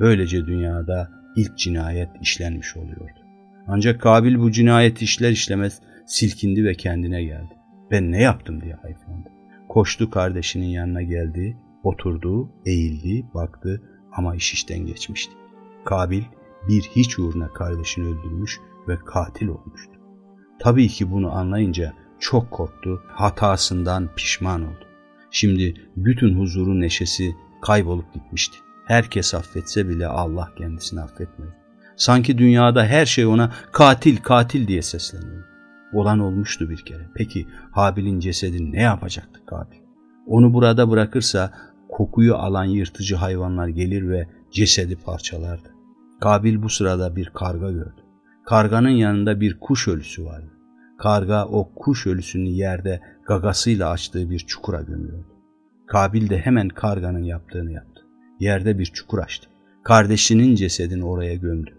[0.00, 3.20] Böylece dünyada ilk cinayet işlenmiş oluyordu.
[3.66, 7.54] Ancak Kabil bu cinayet işler işlemez silkindi ve kendine geldi.
[7.90, 9.28] Ben ne yaptım diye hayıflandı.
[9.68, 15.39] Koştu kardeşinin yanına geldi, oturdu, eğildi, baktı ama iş işten geçmişti.
[15.84, 16.22] Kabil
[16.68, 19.92] bir hiç uğruna kardeşini öldürmüş ve katil olmuştu.
[20.58, 24.84] Tabii ki bunu anlayınca çok korktu, hatasından pişman oldu.
[25.30, 28.58] Şimdi bütün huzuru neşesi kaybolup gitmişti.
[28.86, 31.54] Herkes affetse bile Allah kendisini affetmedi.
[31.96, 35.44] Sanki dünyada her şey ona katil katil diye sesleniyor.
[35.92, 37.08] Olan olmuştu bir kere.
[37.14, 39.76] Peki Habil'in cesedini ne yapacaktı Kabil?
[40.26, 41.52] Onu burada bırakırsa
[41.88, 45.69] kokuyu alan yırtıcı hayvanlar gelir ve cesedi parçalardı.
[46.20, 48.00] Kabil bu sırada bir karga gördü.
[48.46, 50.50] Karganın yanında bir kuş ölüsü vardı.
[50.98, 55.26] Karga o kuş ölüsünü yerde gagasıyla açtığı bir çukura gömüyordu.
[55.86, 58.02] Kabil de hemen karganın yaptığını yaptı.
[58.40, 59.48] Yerde bir çukur açtı.
[59.84, 61.70] Kardeşinin cesedini oraya gömdü.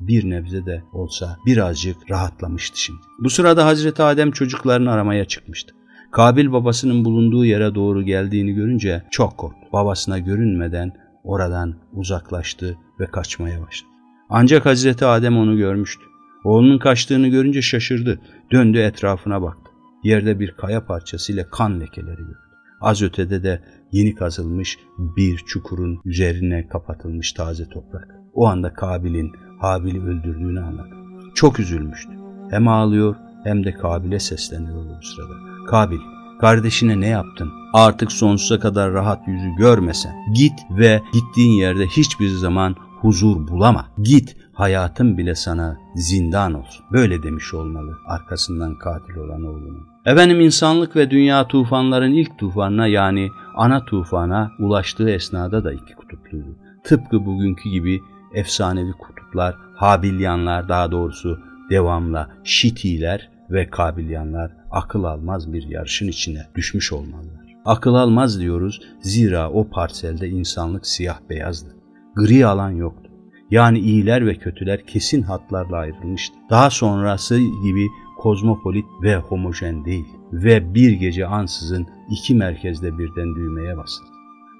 [0.00, 3.00] Bir nebze de olsa birazcık rahatlamıştı şimdi.
[3.18, 5.74] Bu sırada Hazreti Adem çocuklarını aramaya çıkmıştı.
[6.12, 9.68] Kabil babasının bulunduğu yere doğru geldiğini görünce çok korktu.
[9.72, 10.92] Babasına görünmeden
[11.24, 13.90] oradan uzaklaştı ve kaçmaya başladı.
[14.28, 16.04] Ancak Hazreti Adem onu görmüştü.
[16.44, 18.20] Oğlunun kaçtığını görünce şaşırdı.
[18.52, 19.70] Döndü etrafına baktı.
[20.04, 22.38] Yerde bir kaya parçası ile kan lekeleri gördü.
[22.80, 28.08] Az ötede de yeni kazılmış bir çukurun üzerine kapatılmış taze toprak.
[28.34, 30.96] O anda Kabil'in Habil'i öldürdüğünü anladı.
[31.34, 32.12] Çok üzülmüştü.
[32.50, 35.66] Hem ağlıyor hem de Kabil'e sesleniyordu bu sırada.
[35.66, 35.98] Kabil,
[36.42, 37.52] Kardeşine ne yaptın?
[37.72, 40.12] Artık sonsuza kadar rahat yüzü görmesen.
[40.34, 43.86] Git ve gittiğin yerde hiçbir zaman huzur bulama.
[44.02, 46.84] Git hayatın bile sana zindan olsun.
[46.92, 49.86] Böyle demiş olmalı arkasından katil olan oğlunun.
[50.06, 56.56] Efendim insanlık ve dünya tufanların ilk tufanına yani ana tufana ulaştığı esnada da iki kutupluydu.
[56.84, 58.00] Tıpkı bugünkü gibi
[58.34, 61.38] efsanevi kutuplar, Habilyanlar daha doğrusu
[61.70, 67.56] devamla Şitiler ve Kabilyanlar akıl almaz bir yarışın içine düşmüş olmalılar.
[67.64, 71.76] Akıl almaz diyoruz zira o parselde insanlık siyah beyazdı.
[72.16, 73.10] Gri alan yoktu.
[73.50, 76.36] Yani iyiler ve kötüler kesin hatlarla ayrılmıştı.
[76.50, 77.86] Daha sonrası gibi
[78.18, 84.10] kozmopolit ve homojen değil ve bir gece ansızın iki merkezde birden düğmeye basıldı.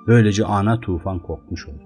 [0.07, 1.83] Böylece ana tufan kopmuş oldu.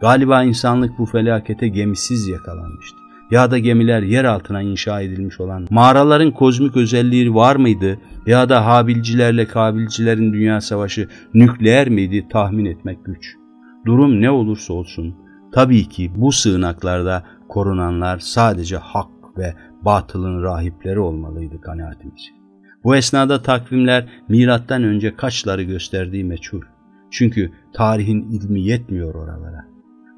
[0.00, 3.03] Galiba insanlık bu felakete gemisiz yakalanmıştı.
[3.30, 7.98] Ya da gemiler yer altına inşa edilmiş olan mağaraların kozmik özelliği var mıydı?
[8.26, 13.36] Ya da Habilcilerle Kabilcilerin dünya savaşı nükleer miydi tahmin etmek güç.
[13.86, 15.14] Durum ne olursa olsun
[15.52, 22.30] tabii ki bu sığınaklarda korunanlar sadece hak ve batılın rahipleri olmalıydı kanaatimiz.
[22.84, 26.62] Bu esnada takvimler milattan önce kaçları gösterdiği meçhul.
[27.10, 29.73] Çünkü tarihin ilmi yetmiyor oralara.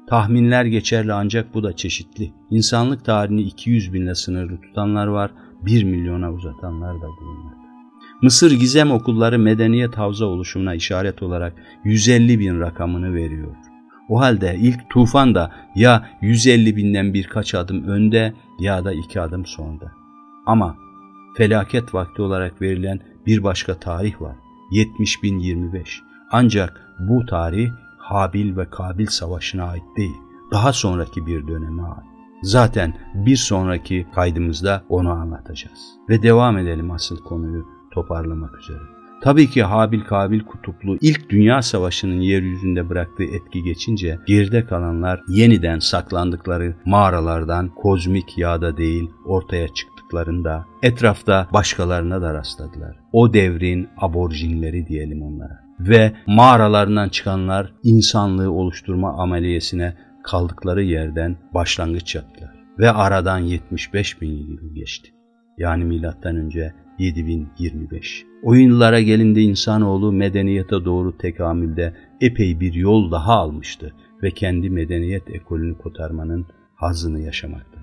[0.07, 2.31] Tahminler geçerli ancak bu da çeşitli.
[2.49, 7.67] İnsanlık tarihini 200 binle sınırlı tutanlar var, 1 milyona uzatanlar da bulunmakta.
[8.21, 13.55] Mısır gizem okulları medeniyet havza oluşumuna işaret olarak 150 bin rakamını veriyor.
[14.09, 19.45] O halde ilk tufan da ya 150 binden birkaç adım önde ya da iki adım
[19.45, 19.91] sonda.
[20.45, 20.75] Ama
[21.37, 24.35] felaket vakti olarak verilen bir başka tarih var.
[24.71, 25.85] 70.025.
[26.31, 27.69] Ancak bu tarih
[28.07, 30.17] Habil ve Kabil savaşına ait değil.
[30.51, 32.05] Daha sonraki bir döneme ait.
[32.41, 35.79] Zaten bir sonraki kaydımızda onu anlatacağız.
[36.09, 38.79] Ve devam edelim asıl konuyu toparlamak üzere.
[39.21, 45.79] Tabii ki Habil Kabil kutuplu ilk dünya savaşının yeryüzünde bıraktığı etki geçince geride kalanlar yeniden
[45.79, 52.99] saklandıkları mağaralardan kozmik yağda değil ortaya çıktıklarında etrafta başkalarına da rastladılar.
[53.11, 55.66] O devrin aborjinleri diyelim onlara.
[55.79, 62.55] Ve mağaralarından çıkanlar insanlığı oluşturma ameliyesine kaldıkları yerden başlangıç yaptılar.
[62.79, 65.11] Ve aradan 75 bin yıl geçti.
[65.57, 68.25] Yani milattan önce 7025.
[68.43, 75.29] O yıllara gelinde insanoğlu medeniyete doğru tekamülde epey bir yol daha almıştı ve kendi medeniyet
[75.29, 77.76] ekolünü kotarmanın hazını yaşamakta.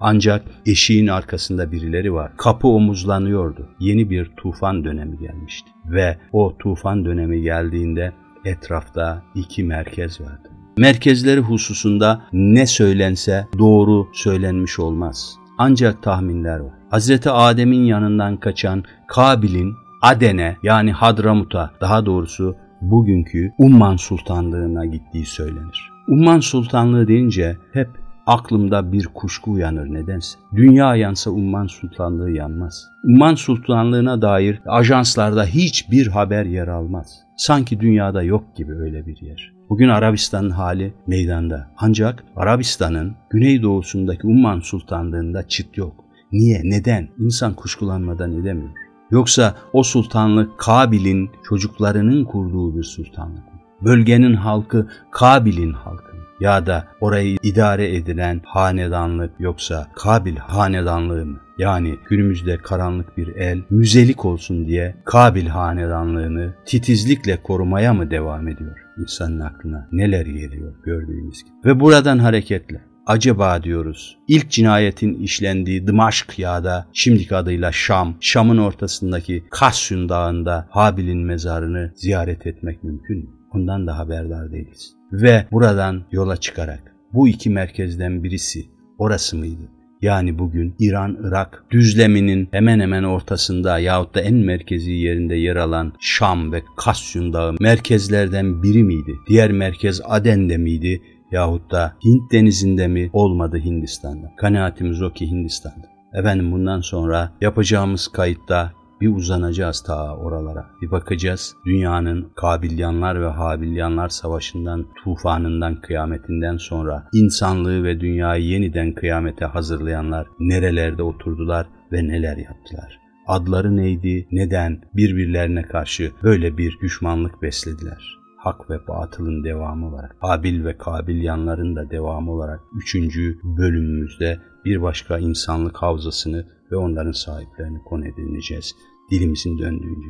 [0.00, 2.32] Ancak eşiğin arkasında birileri var.
[2.36, 3.68] Kapı omuzlanıyordu.
[3.80, 5.70] Yeni bir tufan dönemi gelmişti.
[5.84, 8.12] Ve o tufan dönemi geldiğinde
[8.44, 10.48] etrafta iki merkez vardı.
[10.78, 15.36] Merkezleri hususunda ne söylense doğru söylenmiş olmaz.
[15.58, 16.74] Ancak tahminler var.
[16.90, 25.90] Hazreti Adem'in yanından kaçan Kabil'in Aden'e yani Hadramut'a daha doğrusu bugünkü Umman Sultanlığı'na gittiği söylenir.
[26.08, 27.88] Umman Sultanlığı deyince hep
[28.26, 30.38] aklımda bir kuşku uyanır nedense.
[30.56, 32.86] Dünya yansa Umman Sultanlığı yanmaz.
[33.04, 37.18] Umman Sultanlığı'na dair ajanslarda hiçbir haber yer almaz.
[37.36, 39.52] Sanki dünyada yok gibi öyle bir yer.
[39.68, 41.70] Bugün Arabistan'ın hali meydanda.
[41.76, 46.04] Ancak Arabistan'ın güneydoğusundaki Umman Sultanlığı'nda çıt yok.
[46.32, 47.08] Niye, neden?
[47.18, 48.70] İnsan kuşkulanmadan edemiyor.
[49.10, 53.42] Yoksa o sultanlık Kabil'in çocuklarının kurduğu bir sultanlık?
[53.84, 56.05] Bölgenin halkı Kabil'in halkı?
[56.40, 61.40] Ya da orayı idare edilen hanedanlık yoksa Kabil hanedanlığı mı?
[61.58, 68.76] Yani günümüzde karanlık bir el müzelik olsun diye Kabil hanedanlığını titizlikle korumaya mı devam ediyor?
[68.98, 71.54] İnsanın aklına neler geliyor gördüğümüz gibi.
[71.64, 78.58] Ve buradan hareketle acaba diyoruz ilk cinayetin işlendiği Dımaşk ya da şimdiki adıyla Şam, Şam'ın
[78.58, 83.35] ortasındaki Kasyun Dağı'nda Habil'in mezarını ziyaret etmek mümkün mü?
[83.56, 84.94] Ondan da haberdar değiliz.
[85.12, 88.66] Ve buradan yola çıkarak bu iki merkezden birisi
[88.98, 89.62] orası mıydı?
[90.02, 96.52] Yani bugün İran-Irak düzleminin hemen hemen ortasında yahut da en merkezi yerinde yer alan Şam
[96.52, 99.12] ve Kasyun Dağı merkezlerden biri miydi?
[99.28, 101.02] Diğer merkez Aden'de miydi?
[101.32, 104.32] Yahut da Hint denizinde mi olmadı Hindistan'da?
[104.36, 105.86] Kanaatimiz o ki Hindistan'da.
[106.14, 110.70] Efendim bundan sonra yapacağımız kayıtta bir uzanacağız ta oralara.
[110.82, 119.44] Bir bakacağız dünyanın Kabilyanlar ve Habilyanlar savaşından, tufanından, kıyametinden sonra insanlığı ve dünyayı yeniden kıyamete
[119.44, 122.98] hazırlayanlar nerelerde oturdular ve neler yaptılar.
[123.26, 128.16] Adları neydi, neden birbirlerine karşı böyle bir düşmanlık beslediler
[128.46, 134.82] hak ve batılın devamı olarak, Habil ve Kabil yanların da devamı olarak üçüncü bölümümüzde bir
[134.82, 138.74] başka insanlık havzasını ve onların sahiplerini konu edineceğiz
[139.10, 140.08] dilimizin döndüğünce.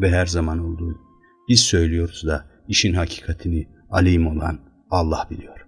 [0.00, 0.98] Ve her zaman olduğu
[1.48, 5.59] biz söylüyoruz da işin hakikatini alim olan Allah biliyor.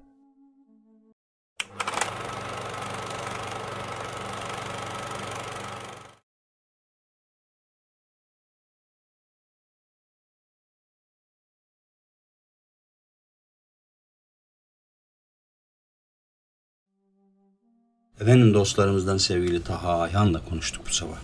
[18.23, 21.17] Efendim dostlarımızdan sevgili Taha Ayhan'la konuştuk bu sabah.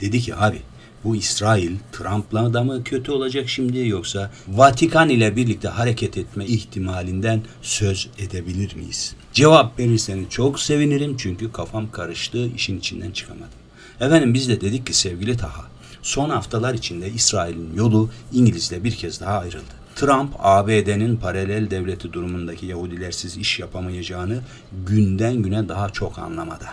[0.00, 0.62] Dedi ki abi
[1.04, 7.42] bu İsrail Trump'la da mı kötü olacak şimdi yoksa Vatikan ile birlikte hareket etme ihtimalinden
[7.62, 9.14] söz edebilir miyiz?
[9.32, 13.58] Cevap verirseniz çok sevinirim çünkü kafam karıştı işin içinden çıkamadım.
[14.00, 15.64] Efendim biz de dedik ki sevgili Taha
[16.02, 19.85] son haftalar içinde İsrail'in yolu İngiliz'le bir kez daha ayrıldı.
[19.96, 24.40] Trump ABD'nin paralel devleti durumundaki Yahudilersiz iş yapamayacağını
[24.86, 26.66] günden güne daha çok anlamada.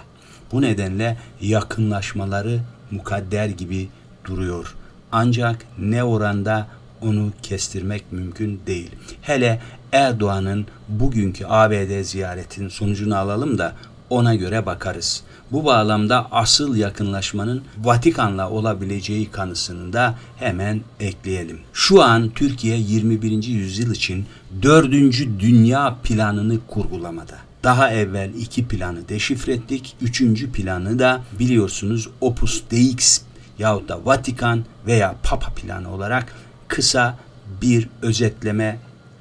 [0.51, 2.59] Bu nedenle yakınlaşmaları
[2.91, 3.89] mukadder gibi
[4.25, 4.75] duruyor.
[5.11, 6.67] Ancak ne oranda
[7.01, 8.91] onu kestirmek mümkün değil.
[9.21, 9.61] Hele
[9.91, 13.73] Erdoğan'ın bugünkü ABD ziyaretin sonucunu alalım da
[14.09, 15.23] ona göre bakarız.
[15.53, 21.59] Bu bağlamda asıl yakınlaşmanın Vatikan'la olabileceği kanısını da hemen ekleyelim.
[21.73, 23.43] Şu an Türkiye 21.
[23.43, 24.25] yüzyıl için
[24.61, 24.91] 4.
[25.39, 27.37] dünya planını kurgulamada.
[27.63, 29.95] Daha evvel iki planı deşifre ettik.
[30.01, 33.21] Üçüncü planı da biliyorsunuz Opus Deix
[33.59, 36.35] yahut da Vatikan veya Papa planı olarak
[36.67, 37.17] kısa
[37.61, 38.79] bir özetleme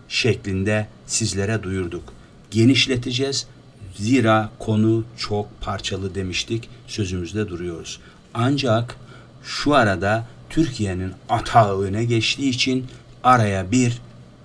[0.08, 2.12] şeklinde sizlere duyurduk.
[2.50, 3.46] Genişleteceğiz
[3.94, 8.00] Zira konu çok parçalı demiştik, sözümüzde duruyoruz.
[8.34, 8.96] Ancak
[9.44, 12.86] şu arada Türkiye'nin atağı öne geçtiği için
[13.24, 13.98] araya bir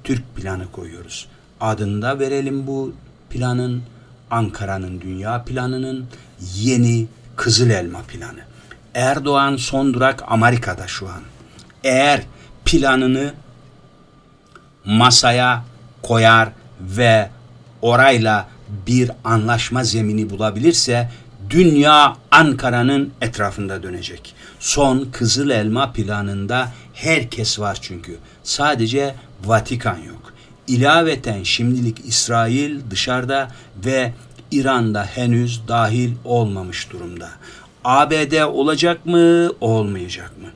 [0.03, 1.27] Türk planı koyuyoruz.
[1.61, 2.93] Adını da verelim bu
[3.29, 3.83] planın
[4.31, 6.05] Ankara'nın dünya planının
[6.55, 8.39] yeni Kızıl Elma planı.
[8.93, 11.21] Erdoğan son durak Amerika'da şu an.
[11.83, 12.23] Eğer
[12.65, 13.33] planını
[14.85, 15.63] masaya
[16.01, 16.49] koyar
[16.81, 17.29] ve
[17.81, 18.47] orayla
[18.87, 21.09] bir anlaşma zemini bulabilirse
[21.49, 24.35] dünya Ankara'nın etrafında dönecek.
[24.59, 28.17] Son Kızıl Elma planında herkes var çünkü.
[28.43, 29.15] Sadece
[29.45, 30.33] Vatikan yok.
[30.67, 33.51] İlaveten şimdilik İsrail dışarıda
[33.85, 34.13] ve
[34.51, 37.29] İran'da henüz dahil olmamış durumda.
[37.85, 40.47] ABD olacak mı, olmayacak mı?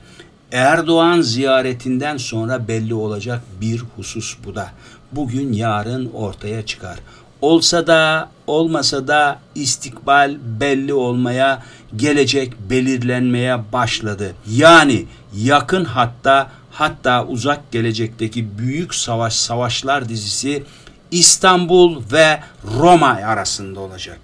[0.52, 4.70] Erdoğan ziyaretinden sonra belli olacak bir husus bu da.
[5.12, 6.98] Bugün yarın ortaya çıkar.
[7.42, 11.62] Olsa da olmasa da istikbal belli olmaya,
[11.96, 14.34] gelecek belirlenmeye başladı.
[14.50, 20.62] Yani yakın hatta hatta uzak gelecekteki büyük savaş savaşlar dizisi
[21.10, 22.40] İstanbul ve
[22.78, 24.20] Roma arasında olacak.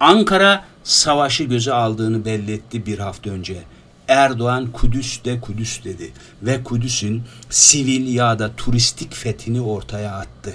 [0.00, 3.56] Ankara savaşı göze aldığını belli etti bir hafta önce.
[4.08, 6.12] Erdoğan Kudüs de Kudüs dedi
[6.42, 10.54] ve Kudüs'ün sivil ya da turistik fethini ortaya attı.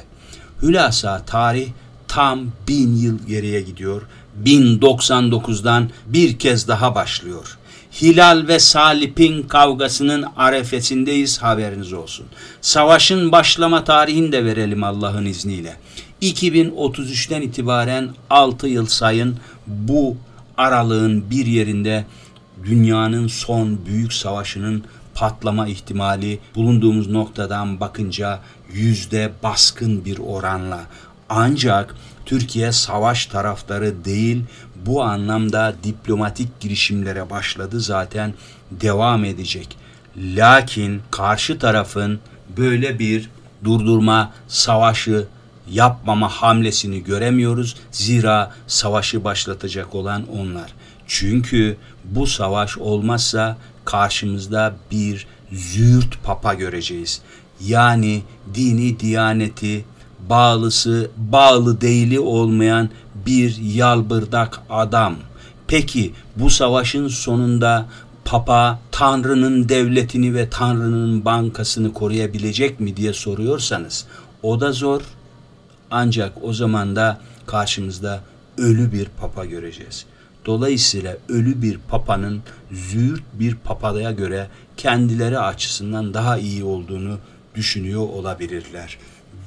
[0.61, 1.69] Hülasa tarih
[2.11, 4.01] tam bin yıl geriye gidiyor.
[4.43, 7.57] 1099'dan bir kez daha başlıyor.
[8.01, 12.25] Hilal ve Salip'in kavgasının arefesindeyiz haberiniz olsun.
[12.61, 15.75] Savaşın başlama tarihini de verelim Allah'ın izniyle.
[16.21, 19.37] 2033'ten itibaren 6 yıl sayın
[19.67, 20.17] bu
[20.57, 22.05] aralığın bir yerinde
[22.63, 24.83] dünyanın son büyük savaşının
[25.15, 28.39] patlama ihtimali bulunduğumuz noktadan bakınca
[28.73, 30.81] yüzde baskın bir oranla
[31.31, 34.43] ancak Türkiye savaş taraftarı değil,
[34.85, 38.33] bu anlamda diplomatik girişimlere başladı zaten
[38.71, 39.77] devam edecek.
[40.17, 42.19] Lakin karşı tarafın
[42.57, 43.29] böyle bir
[43.63, 45.27] durdurma savaşı
[45.69, 47.75] yapmama hamlesini göremiyoruz.
[47.91, 50.73] Zira savaşı başlatacak olan onlar.
[51.07, 57.21] Çünkü bu savaş olmazsa karşımızda bir züğürt papa göreceğiz.
[57.61, 58.21] Yani
[58.53, 59.85] dini diyaneti
[60.29, 62.89] bağlısı, bağlı değili olmayan
[63.25, 65.15] bir yalbırdak adam.
[65.67, 67.85] Peki bu savaşın sonunda
[68.25, 74.05] Papa Tanrı'nın devletini ve Tanrı'nın bankasını koruyabilecek mi diye soruyorsanız
[74.43, 75.01] o da zor.
[75.91, 78.21] Ancak o zaman da karşımızda
[78.57, 80.05] ölü bir papa göreceğiz.
[80.45, 82.41] Dolayısıyla ölü bir papanın
[82.71, 84.47] züğürt bir papadaya göre
[84.77, 87.17] kendileri açısından daha iyi olduğunu
[87.55, 88.97] düşünüyor olabilirler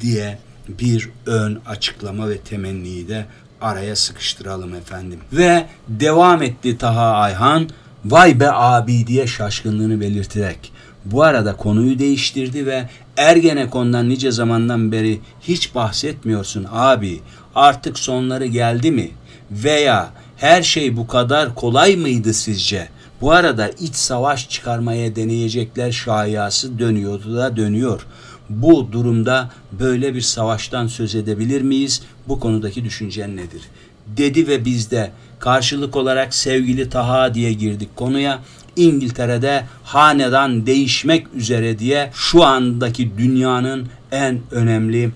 [0.01, 0.39] diye
[0.69, 3.27] bir ön açıklama ve temenniyi de
[3.61, 5.19] araya sıkıştıralım efendim.
[5.33, 7.69] Ve devam etti Taha Ayhan,
[8.05, 10.73] vay be abi diye şaşkınlığını belirterek.
[11.05, 17.21] Bu arada konuyu değiştirdi ve Ergenekon'dan nice zamandan beri hiç bahsetmiyorsun abi.
[17.55, 19.11] Artık sonları geldi mi?
[19.51, 22.89] Veya her şey bu kadar kolay mıydı sizce?
[23.21, 28.07] Bu arada iç savaş çıkarmaya deneyecekler şayası dönüyordu da dönüyor.
[28.51, 32.03] Bu durumda böyle bir savaştan söz edebilir miyiz?
[32.29, 33.63] Bu konudaki düşüncen nedir?
[34.17, 38.41] Dedi ve biz de karşılık olarak sevgili Taha diye girdik konuya.
[38.77, 45.11] İngiltere'de hanedan değişmek üzere diye şu andaki dünyanın en önemli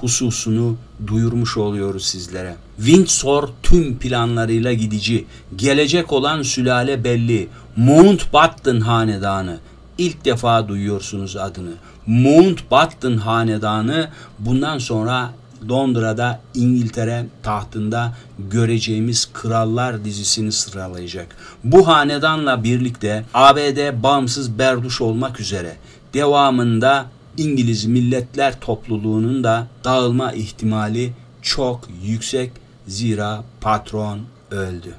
[0.00, 0.76] hususunu
[1.06, 2.56] duyurmuş oluyoruz sizlere.
[2.76, 5.24] Windsor tüm planlarıyla gidici.
[5.56, 7.48] Gelecek olan sülale belli.
[7.76, 9.58] Mountbatten hanedanı.
[9.98, 11.72] İlk defa duyuyorsunuz adını.
[12.06, 15.32] Mountbatten hanedanı bundan sonra
[15.70, 21.36] Londra'da İngiltere tahtında göreceğimiz Krallar dizisini sıralayacak.
[21.64, 25.76] Bu hanedanla birlikte ABD bağımsız berduş olmak üzere
[26.14, 32.52] devamında İngiliz milletler topluluğunun da dağılma ihtimali çok yüksek
[32.86, 34.20] zira patron
[34.50, 34.94] öldü.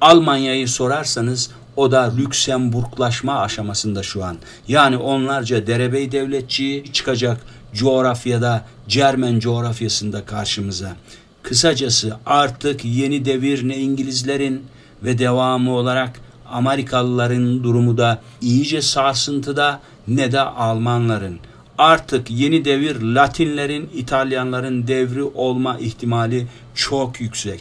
[0.00, 4.36] Almanya'yı sorarsanız o da Lüksemburglaşma aşamasında şu an.
[4.68, 7.40] Yani onlarca derebey devletçi çıkacak
[7.74, 10.96] coğrafyada, Cermen coğrafyasında karşımıza.
[11.42, 14.62] Kısacası artık yeni devir ne İngilizlerin
[15.02, 16.20] ve devamı olarak
[16.50, 21.38] Amerikalıların durumu da iyice sarsıntıda ne de Almanların.
[21.78, 27.60] Artık yeni devir Latinlerin, İtalyanların devri olma ihtimali çok yüksek.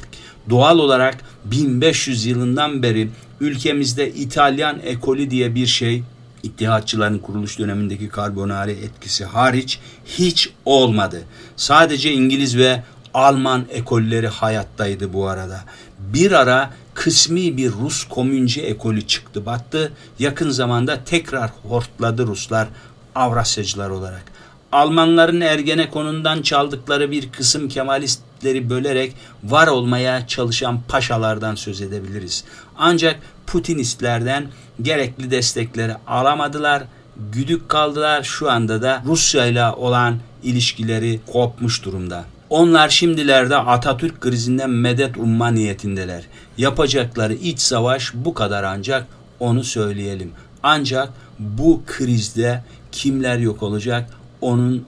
[0.50, 3.10] Doğal olarak 1500 yılından beri
[3.42, 6.04] ülkemizde İtalyan ekolü diye bir şey
[6.44, 11.22] İttihatçıların kuruluş dönemindeki karbonari etkisi hariç hiç olmadı.
[11.56, 12.84] Sadece İngiliz ve
[13.14, 15.64] Alman ekolleri hayattaydı bu arada.
[16.00, 19.92] Bir ara kısmi bir Rus komünci ekolü çıktı battı.
[20.20, 22.68] Yakın zamanda tekrar hortladı Ruslar
[23.16, 24.24] Avrasyacılar olarak.
[24.72, 29.14] Almanların Ergenekon'undan çaldıkları bir kısım Kemalistleri bölerek
[29.44, 32.44] var olmaya çalışan paşalardan söz edebiliriz.
[32.84, 34.48] Ancak Putinistlerden
[34.82, 36.84] gerekli destekleri alamadılar,
[37.32, 38.24] güdük kaldılar.
[38.24, 42.26] Şu anda da Rusya ile olan ilişkileri kopmuş durumda.
[42.50, 46.24] Onlar şimdilerde Atatürk krizinden medet umma niyetindeler.
[46.58, 49.08] Yapacakları iç savaş bu kadar ancak
[49.40, 50.32] onu söyleyelim.
[50.64, 51.10] Ancak
[51.40, 54.10] bu krizde kimler yok olacak
[54.42, 54.86] onun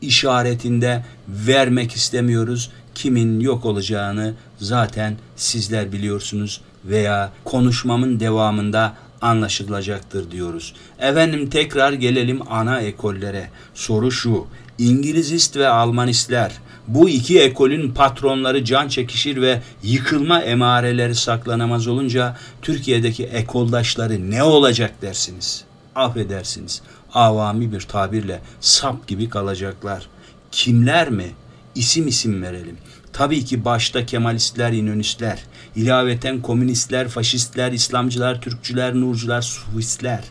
[0.00, 2.70] işaretinde vermek istemiyoruz.
[2.94, 10.74] Kimin yok olacağını zaten sizler biliyorsunuz veya konuşmamın devamında anlaşılacaktır diyoruz.
[10.98, 13.50] Efendim tekrar gelelim ana ekollere.
[13.74, 14.46] Soru şu.
[14.78, 16.52] İngilizist ve Almanistler
[16.88, 25.02] bu iki ekolün patronları can çekişir ve yıkılma emareleri saklanamaz olunca Türkiye'deki ekoldaşları ne olacak
[25.02, 25.64] dersiniz?
[25.94, 26.82] Affedersiniz.
[27.14, 30.08] Avami bir tabirle sap gibi kalacaklar.
[30.50, 31.30] Kimler mi?
[31.74, 32.76] İsim isim verelim.
[33.12, 35.38] Tabii ki başta Kemalistler, İnönistler,
[35.76, 40.24] ilaveten komünistler, faşistler, İslamcılar, Türkçüler, Nurcular, Sufistler.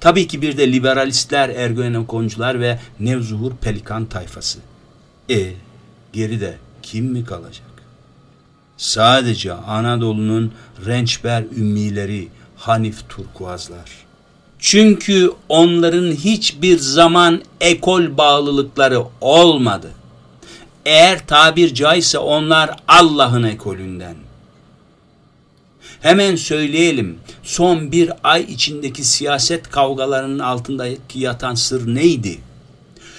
[0.00, 4.58] Tabii ki bir de liberalistler, ergonokoncular ve Nevzuhur Pelikan tayfası.
[5.30, 5.52] E
[6.12, 7.68] geride kim mi kalacak?
[8.76, 10.52] Sadece Anadolu'nun
[10.86, 13.90] rençber ümmileri, Hanif Turkuazlar.
[14.58, 19.90] Çünkü onların hiçbir zaman ekol bağlılıkları olmadı.
[20.88, 24.14] Eğer tabir caizse onlar Allah'ın ekolünden.
[26.00, 32.38] Hemen söyleyelim son bir ay içindeki siyaset kavgalarının altındaki yatan sır neydi?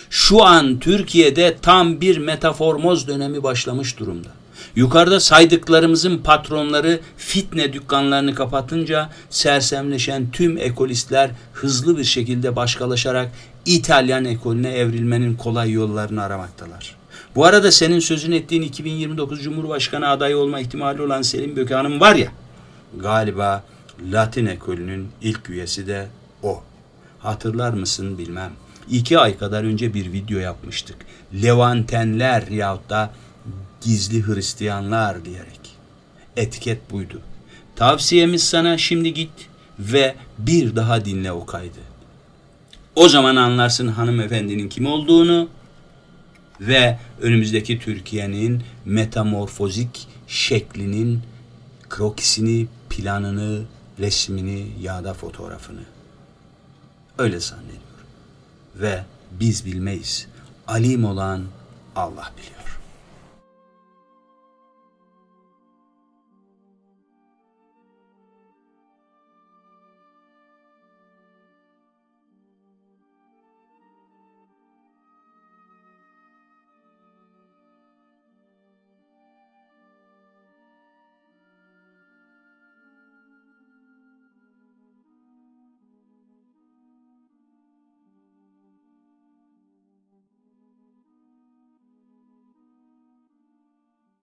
[0.09, 4.30] Şu an Türkiye'de tam bir metaformoz dönemi başlamış durumda.
[4.76, 13.32] Yukarıda saydıklarımızın patronları fitne dükkanlarını kapatınca sersemleşen tüm ekolistler hızlı bir şekilde başkalaşarak
[13.65, 16.99] İtalyan ekolüne evrilmenin kolay yollarını aramaktalar.
[17.36, 22.32] Bu arada senin sözün ettiğin 2029 Cumhurbaşkanı adayı olma ihtimali olan Selim Bökehan'ın var ya,
[22.97, 23.63] galiba
[24.11, 26.07] Latin ekolünün ilk üyesi de
[26.43, 26.63] o.
[27.19, 28.51] Hatırlar mısın bilmem.
[28.89, 30.95] İki ay kadar önce bir video yapmıştık.
[31.43, 33.11] Levantenler yahut da
[33.82, 35.59] gizli Hristiyanlar diyerek.
[36.38, 37.21] Etiket buydu.
[37.75, 39.30] Tavsiyemiz sana şimdi git
[39.80, 41.80] ve bir daha dinle o kaydı.
[42.95, 45.49] O zaman anlarsın hanımefendinin kim olduğunu
[46.62, 51.22] ve önümüzdeki Türkiye'nin metamorfozik şeklinin
[51.89, 53.62] krokisini, planını,
[53.99, 55.82] resmini ya da fotoğrafını.
[57.18, 57.84] Öyle zannediyorum.
[58.76, 60.28] Ve biz bilmeyiz.
[60.68, 61.43] Alim olan
[61.95, 62.59] Allah biliyor.